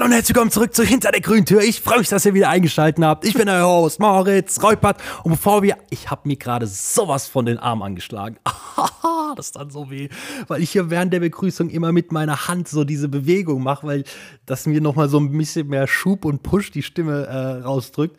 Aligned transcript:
Hallo 0.00 0.08
und 0.08 0.14
herzlich 0.14 0.34
willkommen 0.34 0.50
zurück 0.50 0.72
zu 0.72 0.82
Hinter 0.82 1.12
der 1.12 1.20
grünen 1.20 1.44
Tür. 1.44 1.60
Ich 1.60 1.82
freue 1.82 1.98
mich, 1.98 2.08
dass 2.08 2.24
ihr 2.24 2.32
wieder 2.32 2.48
eingeschaltet 2.48 3.04
habt. 3.04 3.26
Ich 3.26 3.34
bin 3.34 3.50
euer 3.50 3.66
Host 3.66 4.00
Moritz 4.00 4.62
Reupert. 4.62 4.96
Und 5.24 5.32
bevor 5.32 5.62
wir, 5.62 5.76
ich 5.90 6.10
habe 6.10 6.26
mir 6.26 6.36
gerade 6.36 6.66
sowas 6.66 7.28
von 7.28 7.44
den 7.44 7.58
Arm 7.58 7.82
angeschlagen. 7.82 8.38
das 9.36 9.48
ist 9.48 9.56
dann 9.56 9.68
so 9.68 9.90
weh, 9.90 10.08
weil 10.48 10.62
ich 10.62 10.70
hier 10.70 10.88
während 10.88 11.12
der 11.12 11.20
Begrüßung 11.20 11.68
immer 11.68 11.92
mit 11.92 12.12
meiner 12.12 12.48
Hand 12.48 12.66
so 12.66 12.84
diese 12.84 13.10
Bewegung 13.10 13.62
mache, 13.62 13.86
weil 13.86 14.04
das 14.46 14.64
mir 14.64 14.80
nochmal 14.80 15.10
so 15.10 15.20
ein 15.20 15.36
bisschen 15.36 15.66
mehr 15.66 15.86
Schub 15.86 16.24
und 16.24 16.42
Push 16.42 16.70
die 16.70 16.82
Stimme 16.82 17.26
äh, 17.26 17.62
rausdrückt. 17.62 18.18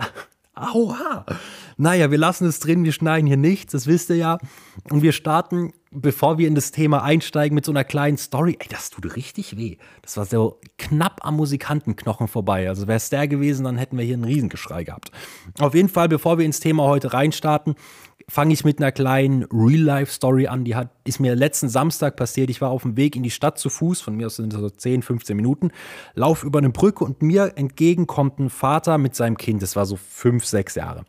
Aua. 0.56 1.24
Naja, 1.76 2.10
wir 2.10 2.18
lassen 2.18 2.48
es 2.48 2.58
drin, 2.58 2.82
wir 2.82 2.92
schneiden 2.92 3.28
hier 3.28 3.36
nichts, 3.36 3.70
das 3.70 3.86
wisst 3.86 4.10
ihr 4.10 4.16
ja. 4.16 4.38
Und 4.90 5.02
wir 5.02 5.12
starten, 5.12 5.72
bevor 5.90 6.38
wir 6.38 6.48
in 6.48 6.54
das 6.54 6.70
Thema 6.70 7.02
einsteigen, 7.02 7.54
mit 7.54 7.64
so 7.64 7.72
einer 7.72 7.84
kleinen 7.84 8.16
Story. 8.16 8.56
Ey, 8.60 8.66
das 8.68 8.90
tut 8.90 9.16
richtig 9.16 9.56
weh. 9.56 9.76
Das 10.02 10.16
war 10.16 10.26
so 10.26 10.60
knapp 10.76 11.20
am 11.22 11.36
Musikantenknochen 11.36 12.28
vorbei. 12.28 12.68
Also 12.68 12.86
wäre 12.86 12.96
es 12.96 13.10
der 13.10 13.28
gewesen, 13.28 13.64
dann 13.64 13.78
hätten 13.78 13.96
wir 13.96 14.04
hier 14.04 14.14
einen 14.14 14.24
Riesengeschrei 14.24 14.84
gehabt. 14.84 15.10
Auf 15.58 15.74
jeden 15.74 15.88
Fall, 15.88 16.08
bevor 16.08 16.38
wir 16.38 16.44
ins 16.44 16.60
Thema 16.60 16.84
heute 16.84 17.12
reinstarten, 17.12 17.74
fange 18.28 18.52
ich 18.52 18.64
mit 18.64 18.78
einer 18.78 18.92
kleinen 18.92 19.44
Real-Life-Story 19.44 20.48
an. 20.48 20.64
Die 20.64 20.74
hat, 20.74 20.90
ist 21.04 21.18
mir 21.18 21.34
letzten 21.34 21.68
Samstag 21.68 22.16
passiert. 22.16 22.50
Ich 22.50 22.60
war 22.60 22.70
auf 22.70 22.82
dem 22.82 22.96
Weg 22.96 23.16
in 23.16 23.22
die 23.22 23.30
Stadt 23.30 23.58
zu 23.58 23.70
Fuß, 23.70 24.00
von 24.00 24.16
mir 24.16 24.26
aus 24.26 24.36
sind 24.36 24.52
das 24.52 24.60
so 24.60 24.70
10, 24.70 25.02
15 25.02 25.36
Minuten, 25.36 25.70
lauf 26.14 26.44
über 26.44 26.58
eine 26.58 26.70
Brücke 26.70 27.04
und 27.04 27.22
mir 27.22 27.52
entgegen 27.56 28.06
kommt 28.06 28.38
ein 28.38 28.50
Vater 28.50 28.98
mit 28.98 29.14
seinem 29.14 29.38
Kind. 29.38 29.62
Das 29.62 29.76
war 29.76 29.86
so 29.86 29.96
fünf, 29.96 30.44
sechs 30.44 30.74
Jahre. 30.74 31.04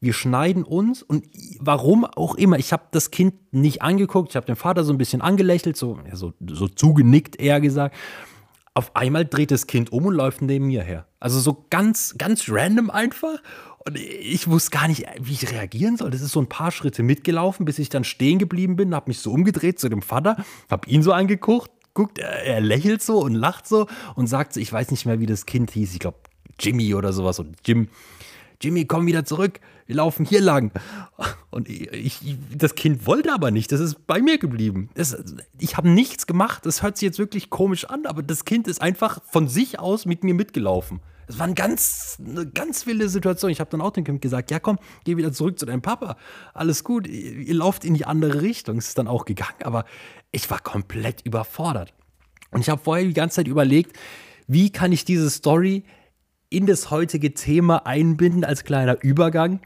Wir 0.00 0.12
schneiden 0.12 0.62
uns 0.62 1.02
und 1.02 1.24
warum 1.58 2.04
auch 2.04 2.34
immer, 2.34 2.58
ich 2.58 2.72
habe 2.72 2.84
das 2.90 3.10
Kind 3.10 3.34
nicht 3.52 3.82
angeguckt, 3.82 4.30
ich 4.30 4.36
habe 4.36 4.46
den 4.46 4.56
Vater 4.56 4.84
so 4.84 4.92
ein 4.92 4.98
bisschen 4.98 5.22
angelächelt, 5.22 5.76
so, 5.76 5.98
ja, 6.06 6.16
so, 6.16 6.34
so 6.46 6.68
zugenickt, 6.68 7.36
eher 7.36 7.60
gesagt. 7.60 7.96
Auf 8.74 8.94
einmal 8.94 9.24
dreht 9.24 9.50
das 9.50 9.66
Kind 9.66 9.90
um 9.90 10.04
und 10.04 10.14
läuft 10.14 10.42
neben 10.42 10.66
mir 10.66 10.82
her. 10.82 11.06
Also 11.18 11.40
so 11.40 11.64
ganz, 11.70 12.14
ganz 12.18 12.44
random 12.48 12.90
einfach. 12.90 13.38
Und 13.86 13.98
ich 13.98 14.48
wusste 14.48 14.70
gar 14.70 14.88
nicht, 14.88 15.06
wie 15.18 15.32
ich 15.32 15.50
reagieren 15.50 15.96
soll. 15.96 16.10
Das 16.10 16.20
ist 16.20 16.32
so 16.32 16.40
ein 16.40 16.48
paar 16.48 16.72
Schritte 16.72 17.02
mitgelaufen, 17.02 17.64
bis 17.64 17.78
ich 17.78 17.88
dann 17.88 18.04
stehen 18.04 18.38
geblieben 18.38 18.76
bin, 18.76 18.94
habe 18.94 19.08
mich 19.08 19.20
so 19.20 19.32
umgedreht 19.32 19.78
zu 19.78 19.88
dem 19.88 20.02
Vater, 20.02 20.44
habe 20.68 20.90
ihn 20.90 21.02
so 21.02 21.12
angeguckt, 21.12 21.70
guckt, 21.94 22.18
er, 22.18 22.60
lächelt 22.60 23.02
so 23.02 23.18
und 23.20 23.34
lacht 23.34 23.66
so 23.66 23.86
und 24.14 24.26
sagt 24.26 24.52
so, 24.52 24.60
ich 24.60 24.72
weiß 24.72 24.90
nicht 24.90 25.06
mehr, 25.06 25.20
wie 25.20 25.26
das 25.26 25.46
Kind 25.46 25.70
hieß, 25.70 25.94
ich 25.94 26.00
glaube 26.00 26.18
Jimmy 26.60 26.94
oder 26.94 27.12
sowas 27.12 27.38
und 27.38 27.56
Jim. 27.64 27.88
Jimmy, 28.60 28.84
komm 28.86 29.06
wieder 29.06 29.24
zurück, 29.24 29.60
wir 29.86 29.96
laufen 29.96 30.24
hier 30.24 30.40
lang. 30.40 30.72
Und 31.50 31.68
ich, 31.68 31.92
ich, 31.92 32.38
das 32.56 32.74
Kind 32.74 33.06
wollte 33.06 33.32
aber 33.32 33.50
nicht, 33.50 33.72
das 33.72 33.80
ist 33.80 34.06
bei 34.06 34.20
mir 34.20 34.38
geblieben. 34.38 34.90
Das, 34.94 35.16
ich 35.58 35.76
habe 35.76 35.88
nichts 35.88 36.26
gemacht, 36.26 36.66
das 36.66 36.82
hört 36.82 36.96
sich 36.96 37.06
jetzt 37.06 37.18
wirklich 37.18 37.50
komisch 37.50 37.84
an, 37.84 38.06
aber 38.06 38.22
das 38.22 38.44
Kind 38.44 38.68
ist 38.68 38.82
einfach 38.82 39.20
von 39.24 39.48
sich 39.48 39.78
aus 39.78 40.06
mit 40.06 40.24
mir 40.24 40.34
mitgelaufen. 40.34 41.00
Es 41.28 41.38
war 41.38 41.46
eine 41.46 41.54
ganz, 41.54 42.18
eine 42.24 42.46
ganz 42.46 42.86
wilde 42.86 43.08
Situation. 43.08 43.50
Ich 43.50 43.58
habe 43.58 43.70
dann 43.70 43.80
auch 43.80 43.90
dem 43.90 44.04
Kind 44.04 44.22
gesagt, 44.22 44.50
ja 44.50 44.60
komm, 44.60 44.78
geh 45.04 45.16
wieder 45.16 45.32
zurück 45.32 45.58
zu 45.58 45.66
deinem 45.66 45.82
Papa. 45.82 46.16
Alles 46.54 46.84
gut, 46.84 47.08
ihr, 47.08 47.32
ihr 47.32 47.54
lauft 47.54 47.84
in 47.84 47.94
die 47.94 48.04
andere 48.04 48.42
Richtung. 48.42 48.78
Es 48.78 48.88
ist 48.88 48.98
dann 48.98 49.08
auch 49.08 49.24
gegangen, 49.24 49.62
aber 49.64 49.84
ich 50.30 50.48
war 50.50 50.60
komplett 50.60 51.22
überfordert. 51.22 51.94
Und 52.52 52.60
ich 52.60 52.68
habe 52.68 52.80
vorher 52.82 53.04
die 53.04 53.12
ganze 53.12 53.36
Zeit 53.36 53.48
überlegt, 53.48 53.96
wie 54.46 54.70
kann 54.70 54.92
ich 54.92 55.04
diese 55.04 55.28
Story 55.30 55.84
in 56.50 56.66
das 56.66 56.90
heutige 56.90 57.34
Thema 57.34 57.86
einbinden 57.86 58.44
als 58.44 58.64
kleiner 58.64 59.02
Übergang. 59.02 59.60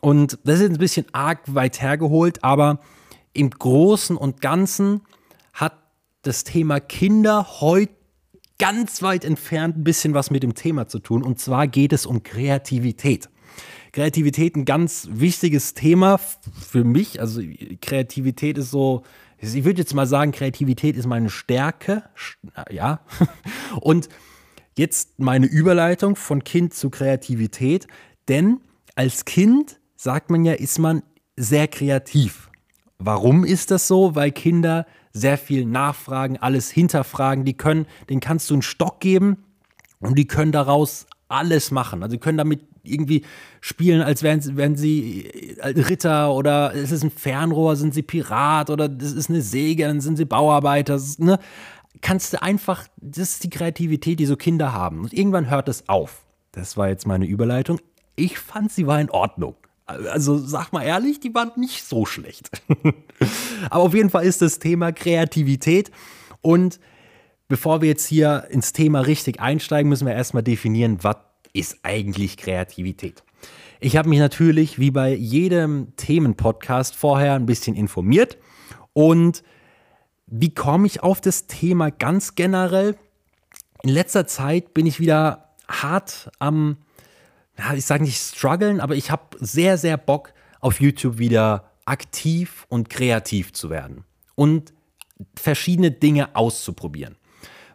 Und 0.00 0.38
das 0.44 0.60
ist 0.60 0.70
ein 0.70 0.78
bisschen 0.78 1.06
arg 1.12 1.40
weit 1.46 1.80
hergeholt, 1.80 2.42
aber 2.44 2.80
im 3.32 3.50
Großen 3.50 4.16
und 4.16 4.40
Ganzen 4.40 5.02
hat 5.52 5.74
das 6.22 6.44
Thema 6.44 6.80
Kinder 6.80 7.60
heute 7.60 7.92
ganz 8.58 9.02
weit 9.02 9.24
entfernt 9.24 9.76
ein 9.76 9.84
bisschen 9.84 10.14
was 10.14 10.30
mit 10.30 10.42
dem 10.42 10.54
Thema 10.54 10.88
zu 10.88 10.98
tun. 10.98 11.22
Und 11.22 11.40
zwar 11.40 11.66
geht 11.66 11.92
es 11.92 12.06
um 12.06 12.22
Kreativität. 12.22 13.28
Kreativität 13.92 14.56
ein 14.56 14.64
ganz 14.64 15.08
wichtiges 15.10 15.74
Thema 15.74 16.18
für 16.18 16.84
mich. 16.84 17.20
Also 17.20 17.40
Kreativität 17.80 18.58
ist 18.58 18.70
so, 18.70 19.02
ich 19.38 19.64
würde 19.64 19.80
jetzt 19.80 19.94
mal 19.94 20.06
sagen, 20.06 20.32
Kreativität 20.32 20.96
ist 20.96 21.06
meine 21.06 21.30
Stärke. 21.30 22.04
Ja. 22.70 23.00
Und 23.80 24.08
jetzt 24.76 25.18
meine 25.18 25.46
Überleitung 25.46 26.16
von 26.16 26.44
Kind 26.44 26.74
zu 26.74 26.90
Kreativität. 26.90 27.86
Denn 28.28 28.60
als 28.94 29.24
Kind, 29.24 29.78
sagt 29.96 30.30
man 30.30 30.44
ja, 30.44 30.52
ist 30.52 30.78
man 30.78 31.02
sehr 31.36 31.68
kreativ. 31.68 32.50
Warum 32.98 33.44
ist 33.44 33.70
das 33.70 33.88
so? 33.88 34.14
Weil 34.14 34.30
Kinder 34.30 34.86
sehr 35.12 35.38
viel 35.38 35.64
nachfragen, 35.64 36.38
alles 36.38 36.70
hinterfragen. 36.70 37.44
Die 37.44 37.56
können, 37.56 37.86
den 38.10 38.20
kannst 38.20 38.50
du 38.50 38.54
einen 38.54 38.62
Stock 38.62 39.00
geben 39.00 39.44
und 40.00 40.18
die 40.18 40.26
können 40.26 40.52
daraus 40.52 41.06
alles 41.28 41.70
machen. 41.70 42.02
Also 42.02 42.16
die 42.16 42.20
können 42.20 42.38
damit 42.38 42.60
irgendwie 42.82 43.24
spielen, 43.60 44.02
als 44.02 44.22
wären, 44.22 44.56
wären 44.56 44.76
sie 44.76 45.26
äh, 45.58 45.68
Ritter 45.68 46.32
oder 46.34 46.74
es 46.74 46.92
ist 46.92 47.02
ein 47.02 47.10
Fernrohr, 47.10 47.76
sind 47.76 47.94
sie 47.94 48.02
Pirat 48.02 48.70
oder 48.70 48.88
das 48.88 49.12
ist 49.12 49.30
eine 49.30 49.40
Säge, 49.40 49.84
dann 49.84 50.00
sind 50.00 50.16
sie 50.16 50.26
Bauarbeiter. 50.26 51.00
Ne? 51.18 51.38
Kannst 52.00 52.32
du 52.32 52.42
einfach, 52.42 52.86
das 52.96 53.32
ist 53.32 53.44
die 53.44 53.50
Kreativität, 53.50 54.20
die 54.20 54.26
so 54.26 54.36
Kinder 54.36 54.72
haben. 54.72 55.02
Und 55.02 55.12
irgendwann 55.12 55.48
hört 55.48 55.68
es 55.68 55.88
auf. 55.88 56.22
Das 56.52 56.76
war 56.76 56.88
jetzt 56.88 57.06
meine 57.06 57.26
Überleitung. 57.26 57.80
Ich 58.16 58.38
fand, 58.38 58.70
sie 58.70 58.86
war 58.86 59.00
in 59.00 59.10
Ordnung. 59.10 59.56
Also 59.86 60.38
sag 60.38 60.72
mal 60.72 60.82
ehrlich, 60.82 61.20
die 61.20 61.34
waren 61.34 61.52
nicht 61.56 61.84
so 61.84 62.06
schlecht. 62.06 62.50
Aber 63.70 63.84
auf 63.84 63.94
jeden 63.94 64.10
Fall 64.10 64.24
ist 64.24 64.40
das 64.40 64.58
Thema 64.58 64.92
Kreativität. 64.92 65.90
Und 66.40 66.80
bevor 67.48 67.80
wir 67.80 67.88
jetzt 67.88 68.06
hier 68.06 68.46
ins 68.50 68.72
Thema 68.72 69.00
richtig 69.00 69.40
einsteigen, 69.40 69.88
müssen 69.88 70.06
wir 70.06 70.14
erstmal 70.14 70.42
definieren, 70.42 70.98
was 71.02 71.16
ist 71.52 71.78
eigentlich 71.82 72.36
Kreativität. 72.36 73.22
Ich 73.80 73.96
habe 73.96 74.08
mich 74.08 74.18
natürlich, 74.18 74.78
wie 74.78 74.90
bei 74.90 75.14
jedem 75.14 75.94
Themenpodcast, 75.96 76.96
vorher 76.96 77.34
ein 77.34 77.46
bisschen 77.46 77.76
informiert. 77.76 78.38
Und 78.92 79.42
wie 80.26 80.54
komme 80.54 80.86
ich 80.86 81.02
auf 81.02 81.20
das 81.20 81.46
Thema 81.46 81.90
ganz 81.90 82.34
generell? 82.34 82.96
In 83.82 83.90
letzter 83.90 84.26
Zeit 84.26 84.74
bin 84.74 84.86
ich 84.86 85.00
wieder 85.00 85.54
hart 85.68 86.30
am 86.38 86.78
ich 87.76 87.86
sage 87.86 88.02
nicht 88.02 88.20
strugglen, 88.20 88.80
aber 88.80 88.96
ich 88.96 89.10
habe 89.10 89.22
sehr, 89.38 89.78
sehr 89.78 89.96
Bock, 89.96 90.32
auf 90.60 90.80
YouTube 90.80 91.18
wieder 91.18 91.70
aktiv 91.84 92.66
und 92.68 92.88
kreativ 92.88 93.52
zu 93.52 93.70
werden 93.70 94.04
und 94.34 94.72
verschiedene 95.36 95.90
Dinge 95.90 96.34
auszuprobieren. 96.34 97.16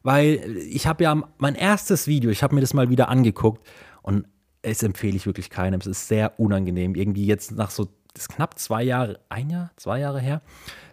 Weil 0.02 0.58
ich 0.70 0.88
habe 0.88 1.04
ja 1.04 1.24
mein 1.38 1.56
erstes 1.56 2.08
Video, 2.08 2.32
ich 2.32 2.42
habe 2.42 2.56
mir 2.56 2.62
das 2.62 2.74
mal 2.74 2.90
wieder 2.90 3.10
angeguckt 3.10 3.68
und 4.02 4.28
es 4.62 4.84
empfehle 4.84 5.16
ich 5.16 5.26
wirklich 5.26 5.50
keinem. 5.50 5.80
Es 5.80 5.88
ist 5.88 6.08
sehr 6.08 6.40
unangenehm. 6.40 6.96
Irgendwie 6.96 7.26
jetzt 7.26 7.52
nach 7.52 7.72
so, 7.72 7.88
das 8.14 8.24
ist 8.24 8.30
knapp 8.30 8.58
zwei 8.60 8.84
Jahre, 8.84 9.20
ein 9.30 9.50
Jahr, 9.50 9.72
zwei 9.76 10.00
Jahre 10.00 10.20
her, 10.20 10.42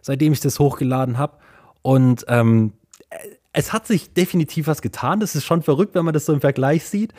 seitdem 0.03 0.33
ich 0.33 0.41
das 0.41 0.59
hochgeladen 0.59 1.19
habe. 1.19 1.39
Und 1.83 2.25
ähm, 2.29 2.73
es 3.53 3.73
hat 3.73 3.87
sich 3.87 4.13
definitiv 4.13 4.67
was 4.67 4.83
getan. 4.83 5.21
Das 5.21 5.35
ist 5.35 5.45
schon 5.45 5.63
verrückt, 5.63 5.95
wenn 5.95 6.05
man 6.05 6.15
das 6.15 6.27
so 6.27 6.33
im 6.33 6.41
Vergleich 6.41 6.85
sieht. 6.85 7.15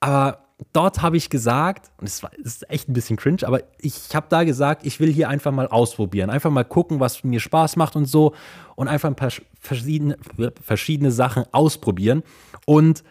Aber 0.00 0.46
dort 0.72 1.02
habe 1.02 1.16
ich 1.16 1.28
gesagt, 1.30 1.90
und 1.98 2.06
es 2.06 2.22
ist 2.42 2.70
echt 2.70 2.88
ein 2.88 2.92
bisschen 2.92 3.16
cringe, 3.16 3.46
aber 3.46 3.60
ich 3.78 4.14
habe 4.14 4.26
da 4.30 4.44
gesagt, 4.44 4.86
ich 4.86 5.00
will 5.00 5.12
hier 5.12 5.28
einfach 5.28 5.52
mal 5.52 5.68
ausprobieren, 5.68 6.30
einfach 6.30 6.50
mal 6.50 6.64
gucken, 6.64 7.00
was 7.00 7.24
mir 7.24 7.40
Spaß 7.40 7.76
macht 7.76 7.96
und 7.96 8.06
so 8.06 8.34
und 8.74 8.88
einfach 8.88 9.08
ein 9.08 9.16
paar 9.16 9.32
verschiedene, 9.60 10.16
verschiedene 10.62 11.10
Sachen 11.10 11.44
ausprobieren. 11.52 12.22
Und 12.64 13.04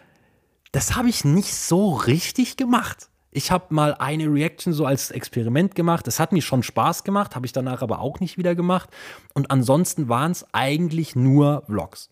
das 0.72 0.96
habe 0.96 1.08
ich 1.08 1.24
nicht 1.24 1.54
so 1.54 1.94
richtig 1.94 2.56
gemacht. 2.56 3.08
Ich 3.30 3.50
habe 3.50 3.74
mal 3.74 3.94
eine 3.94 4.32
Reaction 4.32 4.72
so 4.72 4.86
als 4.86 5.10
Experiment 5.10 5.74
gemacht. 5.74 6.06
Das 6.06 6.18
hat 6.18 6.32
mir 6.32 6.42
schon 6.42 6.62
Spaß 6.62 7.04
gemacht, 7.04 7.36
habe 7.36 7.46
ich 7.46 7.52
danach 7.52 7.82
aber 7.82 8.00
auch 8.00 8.20
nicht 8.20 8.38
wieder 8.38 8.54
gemacht. 8.54 8.88
Und 9.34 9.50
ansonsten 9.50 10.08
waren 10.08 10.32
es 10.32 10.46
eigentlich 10.52 11.16
nur 11.16 11.62
Vlogs. 11.66 12.08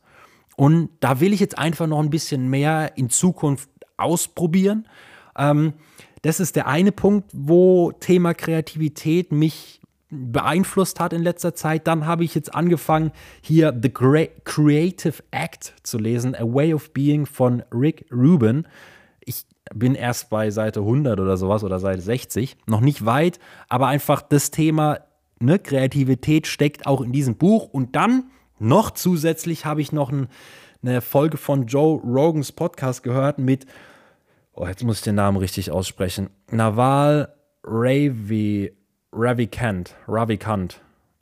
Und 0.56 0.90
da 1.00 1.20
will 1.20 1.32
ich 1.32 1.40
jetzt 1.40 1.58
einfach 1.58 1.86
noch 1.86 2.00
ein 2.00 2.10
bisschen 2.10 2.48
mehr 2.48 2.96
in 2.96 3.10
Zukunft 3.10 3.68
ausprobieren. 3.96 4.86
Ähm, 5.36 5.74
das 6.22 6.40
ist 6.40 6.56
der 6.56 6.66
eine 6.66 6.92
Punkt, 6.92 7.30
wo 7.32 7.92
Thema 7.92 8.34
Kreativität 8.34 9.32
mich 9.32 9.80
beeinflusst 10.10 11.00
hat 11.00 11.12
in 11.12 11.22
letzter 11.22 11.54
Zeit. 11.54 11.86
Dann 11.86 12.06
habe 12.06 12.24
ich 12.24 12.34
jetzt 12.34 12.54
angefangen, 12.54 13.12
hier 13.40 13.78
The 13.80 13.90
Creative 13.90 15.22
Act 15.30 15.74
zu 15.82 15.98
lesen, 15.98 16.34
A 16.34 16.44
Way 16.44 16.74
of 16.74 16.92
Being 16.92 17.26
von 17.26 17.62
Rick 17.72 18.06
Rubin. 18.12 18.66
Bin 19.72 19.94
erst 19.94 20.30
bei 20.30 20.50
Seite 20.50 20.80
100 20.80 21.20
oder 21.20 21.36
sowas 21.36 21.64
oder 21.64 21.78
Seite 21.78 22.00
60, 22.00 22.56
noch 22.66 22.80
nicht 22.80 23.06
weit, 23.06 23.38
aber 23.68 23.86
einfach 23.86 24.20
das 24.20 24.50
Thema 24.50 24.98
ne, 25.40 25.58
Kreativität 25.58 26.46
steckt 26.46 26.86
auch 26.86 27.00
in 27.00 27.12
diesem 27.12 27.36
Buch. 27.36 27.68
Und 27.72 27.96
dann 27.96 28.24
noch 28.58 28.90
zusätzlich 28.90 29.64
habe 29.64 29.80
ich 29.80 29.92
noch 29.92 30.10
ein, 30.10 30.28
eine 30.82 31.00
Folge 31.00 31.38
von 31.38 31.66
Joe 31.66 32.00
Rogans 32.02 32.52
Podcast 32.52 33.02
gehört 33.02 33.38
mit 33.38 33.66
oh, 34.54 34.66
jetzt 34.66 34.82
muss 34.84 34.98
ich 34.98 35.04
den 35.04 35.14
Namen 35.16 35.36
richtig 35.38 35.70
aussprechen. 35.70 36.30
Naval 36.50 37.34
Ravi, 37.64 38.72
Ravikant, 39.12 39.94
Ravikant, 40.06 40.80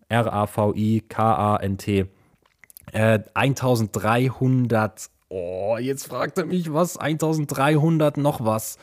R-A-V-I-K-A-N-T. 0.08 2.06
Äh, 2.92 3.20
1300 3.34 5.08
Oh, 5.34 5.78
jetzt 5.80 6.08
fragt 6.08 6.36
er 6.36 6.44
mich 6.44 6.74
was. 6.74 6.98
1300 6.98 8.18
noch 8.18 8.44
was. 8.44 8.76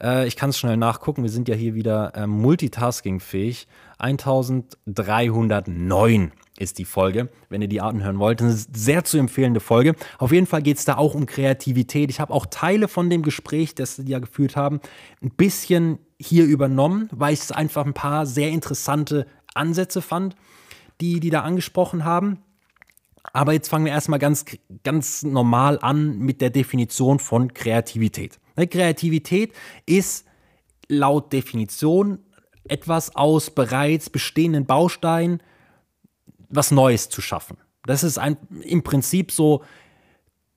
Äh, 0.00 0.28
ich 0.28 0.36
kann 0.36 0.50
es 0.50 0.58
schnell 0.58 0.76
nachgucken. 0.76 1.24
Wir 1.24 1.30
sind 1.30 1.48
ja 1.48 1.56
hier 1.56 1.74
wieder 1.74 2.14
äh, 2.14 2.28
multitaskingfähig. 2.28 3.66
1309 3.98 6.30
ist 6.56 6.78
die 6.78 6.84
Folge, 6.84 7.30
wenn 7.48 7.62
ihr 7.62 7.68
die 7.68 7.80
Arten 7.80 8.04
hören 8.04 8.20
wollt. 8.20 8.40
Das 8.40 8.54
ist 8.54 8.68
eine 8.68 8.78
sehr 8.78 9.02
zu 9.02 9.18
empfehlende 9.18 9.58
Folge. 9.58 9.96
Auf 10.18 10.30
jeden 10.30 10.46
Fall 10.46 10.62
geht 10.62 10.78
es 10.78 10.84
da 10.84 10.98
auch 10.98 11.16
um 11.16 11.26
Kreativität. 11.26 12.10
Ich 12.10 12.20
habe 12.20 12.32
auch 12.32 12.46
Teile 12.46 12.86
von 12.86 13.10
dem 13.10 13.22
Gespräch, 13.22 13.74
das 13.74 13.96
die 13.96 14.12
ja 14.12 14.20
geführt 14.20 14.54
haben, 14.54 14.78
ein 15.20 15.30
bisschen 15.30 15.98
hier 16.16 16.44
übernommen, 16.44 17.08
weil 17.10 17.34
ich 17.34 17.40
es 17.40 17.50
einfach 17.50 17.84
ein 17.84 17.94
paar 17.94 18.24
sehr 18.24 18.50
interessante 18.50 19.26
Ansätze 19.52 20.00
fand, 20.00 20.36
die 21.00 21.18
die 21.18 21.30
da 21.30 21.40
angesprochen 21.40 22.04
haben. 22.04 22.38
Aber 23.32 23.52
jetzt 23.52 23.68
fangen 23.68 23.84
wir 23.84 23.92
erstmal 23.92 24.18
ganz, 24.18 24.44
ganz 24.84 25.22
normal 25.22 25.78
an 25.80 26.18
mit 26.18 26.40
der 26.40 26.50
Definition 26.50 27.18
von 27.18 27.52
Kreativität. 27.54 28.38
Ne, 28.56 28.66
Kreativität 28.66 29.52
ist 29.86 30.26
laut 30.88 31.32
Definition 31.32 32.18
etwas 32.68 33.14
aus 33.16 33.50
bereits 33.50 34.10
bestehenden 34.10 34.66
Bausteinen 34.66 35.42
was 36.50 36.70
Neues 36.70 37.08
zu 37.08 37.20
schaffen. 37.20 37.58
Das 37.84 38.02
ist 38.02 38.18
ein, 38.18 38.36
im 38.62 38.82
Prinzip 38.82 39.32
so 39.32 39.62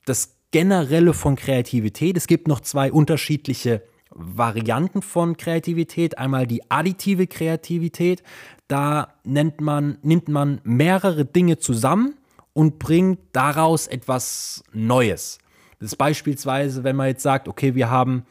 das 0.05 0.37
Generelle 0.51 1.13
von 1.13 1.35
Kreativität. 1.35 2.17
Es 2.17 2.27
gibt 2.27 2.47
noch 2.47 2.59
zwei 2.61 2.91
unterschiedliche 2.91 3.83
Varianten 4.09 5.01
von 5.01 5.37
Kreativität. 5.37 6.17
Einmal 6.17 6.45
die 6.45 6.69
additive 6.69 7.27
Kreativität. 7.27 8.23
Da 8.67 9.13
nennt 9.23 9.61
man, 9.61 9.97
nimmt 10.01 10.27
man 10.27 10.59
mehrere 10.63 11.25
Dinge 11.25 11.57
zusammen 11.57 12.15
und 12.53 12.79
bringt 12.79 13.19
daraus 13.33 13.87
etwas 13.87 14.63
Neues. 14.73 15.39
Das 15.79 15.91
ist 15.91 15.97
beispielsweise, 15.97 16.83
wenn 16.83 16.95
man 16.95 17.07
jetzt 17.07 17.23
sagt, 17.23 17.47
okay, 17.47 17.75
wir 17.75 17.89
haben 17.89 18.25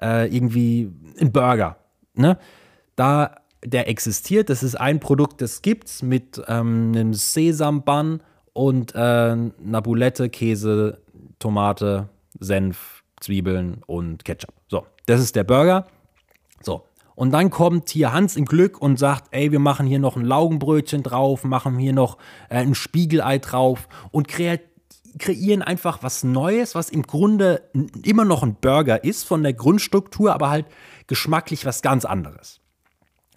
äh, 0.00 0.34
irgendwie 0.34 0.92
einen 1.18 1.32
Burger. 1.32 1.76
Ne? 2.14 2.38
Da 2.94 3.34
der 3.64 3.88
existiert. 3.88 4.50
Das 4.50 4.62
ist 4.62 4.76
ein 4.76 5.00
Produkt, 5.00 5.40
das 5.40 5.62
gibt's 5.62 6.02
mit 6.02 6.40
ähm, 6.46 6.92
einem 6.94 7.14
Sesambun 7.14 8.22
und 8.52 8.94
äh, 8.94 8.98
einer 8.98 9.82
Boulette, 9.82 10.28
Käse, 10.28 11.00
Tomate, 11.38 12.08
Senf, 12.38 13.02
Zwiebeln 13.20 13.82
und 13.86 14.24
Ketchup. 14.24 14.54
So, 14.68 14.86
das 15.06 15.20
ist 15.20 15.36
der 15.36 15.44
Burger. 15.44 15.86
So. 16.62 16.84
Und 17.18 17.32
dann 17.32 17.50
kommt 17.50 17.90
hier 17.90 18.12
Hans 18.12 18.36
im 18.36 18.44
Glück 18.44 18.80
und 18.80 18.96
sagt, 18.96 19.24
ey, 19.32 19.50
wir 19.50 19.58
machen 19.58 19.88
hier 19.88 19.98
noch 19.98 20.16
ein 20.16 20.24
Laugenbrötchen 20.24 21.02
drauf, 21.02 21.42
machen 21.42 21.76
hier 21.76 21.92
noch 21.92 22.16
äh, 22.48 22.58
ein 22.58 22.76
Spiegelei 22.76 23.38
drauf 23.38 23.88
und 24.12 24.28
kre 24.28 24.60
kreieren 25.18 25.62
einfach 25.62 26.04
was 26.04 26.22
Neues, 26.22 26.76
was 26.76 26.90
im 26.90 27.02
Grunde 27.02 27.62
immer 28.04 28.24
noch 28.24 28.44
ein 28.44 28.54
Burger 28.54 29.02
ist 29.02 29.24
von 29.24 29.42
der 29.42 29.52
Grundstruktur, 29.52 30.32
aber 30.32 30.48
halt 30.48 30.66
geschmacklich 31.08 31.66
was 31.66 31.82
ganz 31.82 32.04
anderes. 32.04 32.60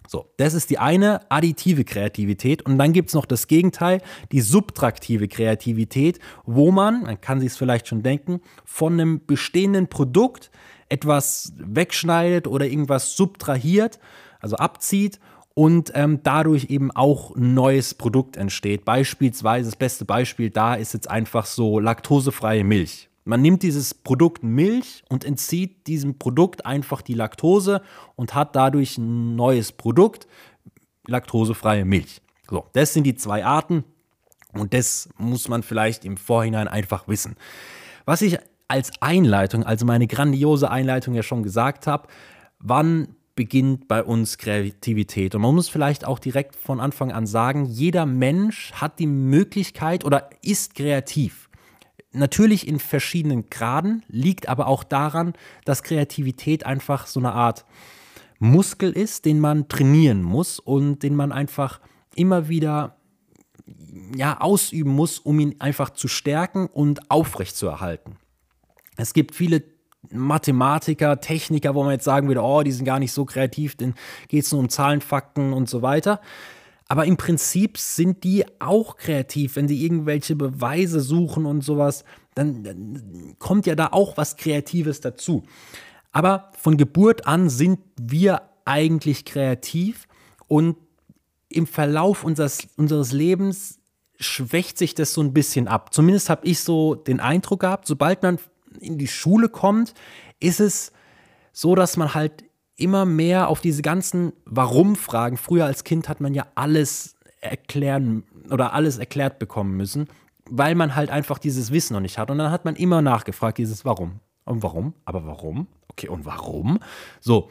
So, 0.06 0.32
das 0.36 0.54
ist 0.54 0.70
die 0.70 0.78
eine 0.78 1.28
additive 1.28 1.84
Kreativität. 1.84 2.62
Und 2.62 2.78
dann 2.78 2.92
gibt 2.92 3.08
es 3.08 3.14
noch 3.14 3.26
das 3.26 3.48
Gegenteil, 3.48 4.00
die 4.30 4.42
subtraktive 4.42 5.26
Kreativität, 5.26 6.20
wo 6.44 6.70
man, 6.70 7.02
man 7.02 7.20
kann 7.20 7.40
sich 7.40 7.50
es 7.50 7.56
vielleicht 7.56 7.88
schon 7.88 8.04
denken, 8.04 8.42
von 8.64 8.92
einem 8.92 9.26
bestehenden 9.26 9.88
Produkt 9.88 10.52
etwas 10.92 11.54
wegschneidet 11.56 12.46
oder 12.46 12.66
irgendwas 12.66 13.16
subtrahiert, 13.16 13.98
also 14.40 14.56
abzieht 14.56 15.18
und 15.54 15.90
ähm, 15.94 16.20
dadurch 16.22 16.66
eben 16.70 16.90
auch 16.90 17.34
ein 17.34 17.54
neues 17.54 17.94
Produkt 17.94 18.36
entsteht. 18.36 18.84
Beispielsweise, 18.84 19.70
das 19.70 19.76
beste 19.76 20.04
Beispiel 20.04 20.50
da 20.50 20.74
ist 20.74 20.92
jetzt 20.92 21.10
einfach 21.10 21.46
so 21.46 21.78
laktosefreie 21.78 22.62
Milch. 22.62 23.08
Man 23.24 23.40
nimmt 23.40 23.62
dieses 23.62 23.94
Produkt 23.94 24.42
Milch 24.42 25.04
und 25.08 25.24
entzieht 25.24 25.86
diesem 25.86 26.18
Produkt 26.18 26.66
einfach 26.66 27.02
die 27.02 27.14
Laktose 27.14 27.82
und 28.16 28.34
hat 28.34 28.54
dadurch 28.54 28.98
ein 28.98 29.36
neues 29.36 29.72
Produkt, 29.72 30.26
laktosefreie 31.06 31.84
Milch. 31.84 32.20
So, 32.50 32.66
das 32.72 32.92
sind 32.92 33.04
die 33.04 33.14
zwei 33.14 33.44
Arten 33.44 33.84
und 34.52 34.74
das 34.74 35.08
muss 35.16 35.48
man 35.48 35.62
vielleicht 35.62 36.04
im 36.04 36.16
Vorhinein 36.16 36.68
einfach 36.68 37.08
wissen. 37.08 37.36
Was 38.04 38.22
ich 38.22 38.38
als 38.72 38.90
Einleitung, 39.00 39.64
also 39.64 39.84
meine 39.84 40.06
grandiose 40.06 40.70
Einleitung 40.70 41.12
ja 41.12 41.22
schon 41.22 41.42
gesagt 41.42 41.86
habe, 41.86 42.08
wann 42.58 43.16
beginnt 43.34 43.86
bei 43.86 44.02
uns 44.02 44.38
Kreativität? 44.38 45.34
Und 45.34 45.42
man 45.42 45.54
muss 45.54 45.68
vielleicht 45.68 46.06
auch 46.06 46.18
direkt 46.18 46.56
von 46.56 46.80
Anfang 46.80 47.12
an 47.12 47.26
sagen, 47.26 47.66
jeder 47.66 48.06
Mensch 48.06 48.72
hat 48.72 48.98
die 48.98 49.06
Möglichkeit 49.06 50.06
oder 50.06 50.30
ist 50.40 50.74
kreativ. 50.74 51.50
Natürlich 52.12 52.66
in 52.66 52.78
verschiedenen 52.78 53.50
Graden, 53.50 54.04
liegt 54.08 54.48
aber 54.48 54.68
auch 54.68 54.84
daran, 54.84 55.34
dass 55.66 55.82
Kreativität 55.82 56.64
einfach 56.64 57.06
so 57.06 57.20
eine 57.20 57.32
Art 57.32 57.66
Muskel 58.38 58.90
ist, 58.92 59.26
den 59.26 59.38
man 59.38 59.68
trainieren 59.68 60.22
muss 60.22 60.58
und 60.58 61.02
den 61.02 61.14
man 61.14 61.30
einfach 61.30 61.78
immer 62.14 62.48
wieder 62.48 62.96
ja, 64.16 64.40
ausüben 64.40 64.92
muss, 64.92 65.18
um 65.18 65.38
ihn 65.40 65.56
einfach 65.58 65.90
zu 65.90 66.08
stärken 66.08 66.68
und 66.68 67.10
aufrechtzuerhalten. 67.10 68.16
Es 68.96 69.14
gibt 69.14 69.34
viele 69.34 69.62
Mathematiker, 70.10 71.20
Techniker, 71.20 71.74
wo 71.74 71.84
man 71.84 71.92
jetzt 71.92 72.04
sagen 72.04 72.28
würde, 72.28 72.42
oh, 72.42 72.62
die 72.62 72.72
sind 72.72 72.84
gar 72.84 72.98
nicht 72.98 73.12
so 73.12 73.24
kreativ, 73.24 73.76
denn 73.76 73.94
geht 74.28 74.44
es 74.44 74.52
nur 74.52 74.60
um 74.60 74.68
Zahlen, 74.68 75.00
Fakten 75.00 75.52
und 75.52 75.68
so 75.68 75.82
weiter. 75.82 76.20
Aber 76.88 77.06
im 77.06 77.16
Prinzip 77.16 77.78
sind 77.78 78.24
die 78.24 78.44
auch 78.58 78.96
kreativ, 78.96 79.56
wenn 79.56 79.68
sie 79.68 79.82
irgendwelche 79.82 80.36
Beweise 80.36 81.00
suchen 81.00 81.46
und 81.46 81.62
sowas, 81.62 82.04
dann, 82.34 82.64
dann 82.64 83.36
kommt 83.38 83.66
ja 83.66 83.74
da 83.74 83.88
auch 83.92 84.16
was 84.16 84.36
Kreatives 84.36 85.00
dazu. 85.00 85.44
Aber 86.10 86.50
von 86.58 86.76
Geburt 86.76 87.26
an 87.26 87.48
sind 87.48 87.78
wir 87.98 88.42
eigentlich 88.64 89.24
kreativ 89.24 90.06
und 90.48 90.76
im 91.48 91.66
Verlauf 91.66 92.24
unseres, 92.24 92.68
unseres 92.76 93.12
Lebens 93.12 93.78
schwächt 94.18 94.78
sich 94.78 94.94
das 94.94 95.14
so 95.14 95.22
ein 95.22 95.32
bisschen 95.32 95.68
ab. 95.68 95.94
Zumindest 95.94 96.28
habe 96.28 96.46
ich 96.46 96.60
so 96.60 96.94
den 96.94 97.20
Eindruck 97.20 97.60
gehabt, 97.60 97.86
sobald 97.86 98.22
man 98.22 98.38
in 98.80 98.98
die 98.98 99.08
Schule 99.08 99.48
kommt, 99.48 99.94
ist 100.40 100.60
es 100.60 100.92
so, 101.52 101.74
dass 101.74 101.96
man 101.96 102.14
halt 102.14 102.44
immer 102.76 103.04
mehr 103.04 103.48
auf 103.48 103.60
diese 103.60 103.82
ganzen 103.82 104.32
Warum-Fragen. 104.44 105.36
Früher 105.36 105.66
als 105.66 105.84
Kind 105.84 106.08
hat 106.08 106.20
man 106.20 106.34
ja 106.34 106.46
alles 106.54 107.16
erklären 107.40 108.24
oder 108.50 108.72
alles 108.72 108.98
erklärt 108.98 109.38
bekommen 109.38 109.76
müssen, 109.76 110.08
weil 110.48 110.74
man 110.74 110.94
halt 110.94 111.10
einfach 111.10 111.38
dieses 111.38 111.70
Wissen 111.70 111.94
noch 111.94 112.00
nicht 112.00 112.18
hat. 112.18 112.30
Und 112.30 112.38
dann 112.38 112.50
hat 112.50 112.64
man 112.64 112.76
immer 112.76 113.02
nachgefragt, 113.02 113.58
dieses 113.58 113.84
Warum. 113.84 114.20
Und 114.44 114.62
warum? 114.62 114.94
Aber 115.04 115.26
warum? 115.26 115.66
Okay, 115.88 116.08
und 116.08 116.24
warum? 116.24 116.80
So. 117.20 117.50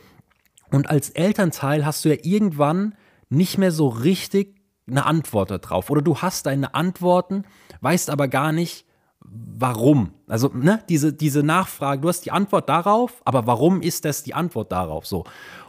Und 0.71 0.89
als 0.89 1.09
Elternteil 1.09 1.85
hast 1.85 2.03
du 2.03 2.09
ja 2.09 2.17
irgendwann 2.21 2.95
nicht 3.29 3.57
mehr 3.57 3.71
so 3.71 3.87
richtig 3.87 4.61
eine 4.87 5.05
Antwort 5.05 5.51
darauf. 5.51 5.89
Oder 5.89 6.01
du 6.01 6.17
hast 6.17 6.45
deine 6.45 6.73
Antworten, 6.75 7.45
weißt 7.81 8.09
aber 8.09 8.27
gar 8.27 8.51
nicht, 8.51 8.85
warum? 9.31 10.11
Also, 10.27 10.49
ne, 10.53 10.83
diese, 10.89 11.13
diese 11.13 11.43
Nachfrage, 11.43 12.01
du 12.01 12.09
hast 12.09 12.25
die 12.25 12.31
Antwort 12.31 12.67
darauf, 12.67 13.21
aber 13.25 13.47
warum 13.47 13.81
ist 13.81 14.05
das 14.05 14.23
die 14.23 14.33
Antwort 14.33 14.71
darauf 14.71 15.05
so? 15.07 15.23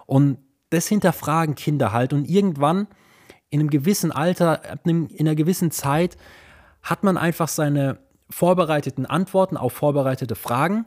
Und 0.06 0.38
das 0.70 0.88
hinterfragen 0.88 1.54
Kinder 1.54 1.92
halt 1.92 2.12
und 2.12 2.28
irgendwann 2.28 2.88
in 3.50 3.60
einem 3.60 3.70
gewissen 3.70 4.10
Alter, 4.10 4.62
in 4.84 5.08
einer 5.20 5.34
gewissen 5.34 5.70
Zeit 5.70 6.16
hat 6.82 7.04
man 7.04 7.16
einfach 7.16 7.48
seine 7.48 7.98
vorbereiteten 8.30 9.04
Antworten 9.04 9.56
auf 9.58 9.74
vorbereitete 9.74 10.34
Fragen 10.34 10.86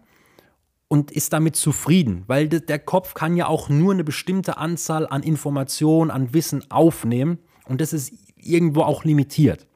und 0.88 1.12
ist 1.12 1.32
damit 1.32 1.56
zufrieden, 1.56 2.24
weil 2.28 2.50
der 2.50 2.80
Kopf 2.80 3.14
kann 3.14 3.38
ja 3.38 3.48
auch 3.48 3.70
nur 3.70 3.94
eine 3.94 4.04
bestimmte 4.04 4.58
Anzahl 4.58 5.08
an 5.08 5.24
Informationen, 5.24 6.10
an 6.10 6.34
Wissen 6.34 6.70
aufnehmen 6.72 7.38
und 7.68 7.82
das 7.82 7.94
ist 7.94 8.14
irgendwo 8.36 8.82
auch 8.82 9.04
limitiert. 9.04 9.68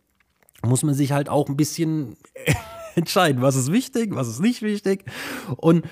Muss 0.63 0.84
man 0.84 0.96
sich 0.96 1.12
halt 1.12 1.29
auch 1.29 1.48
ein 1.48 1.56
bisschen 1.58 2.18
entscheiden, 2.96 3.41
was 3.41 3.55
ist 3.55 3.72
wichtig, 3.72 4.15
was 4.15 4.27
ist 4.27 4.39
nicht 4.39 4.62
wichtig. 4.62 5.05
Und 5.58 5.86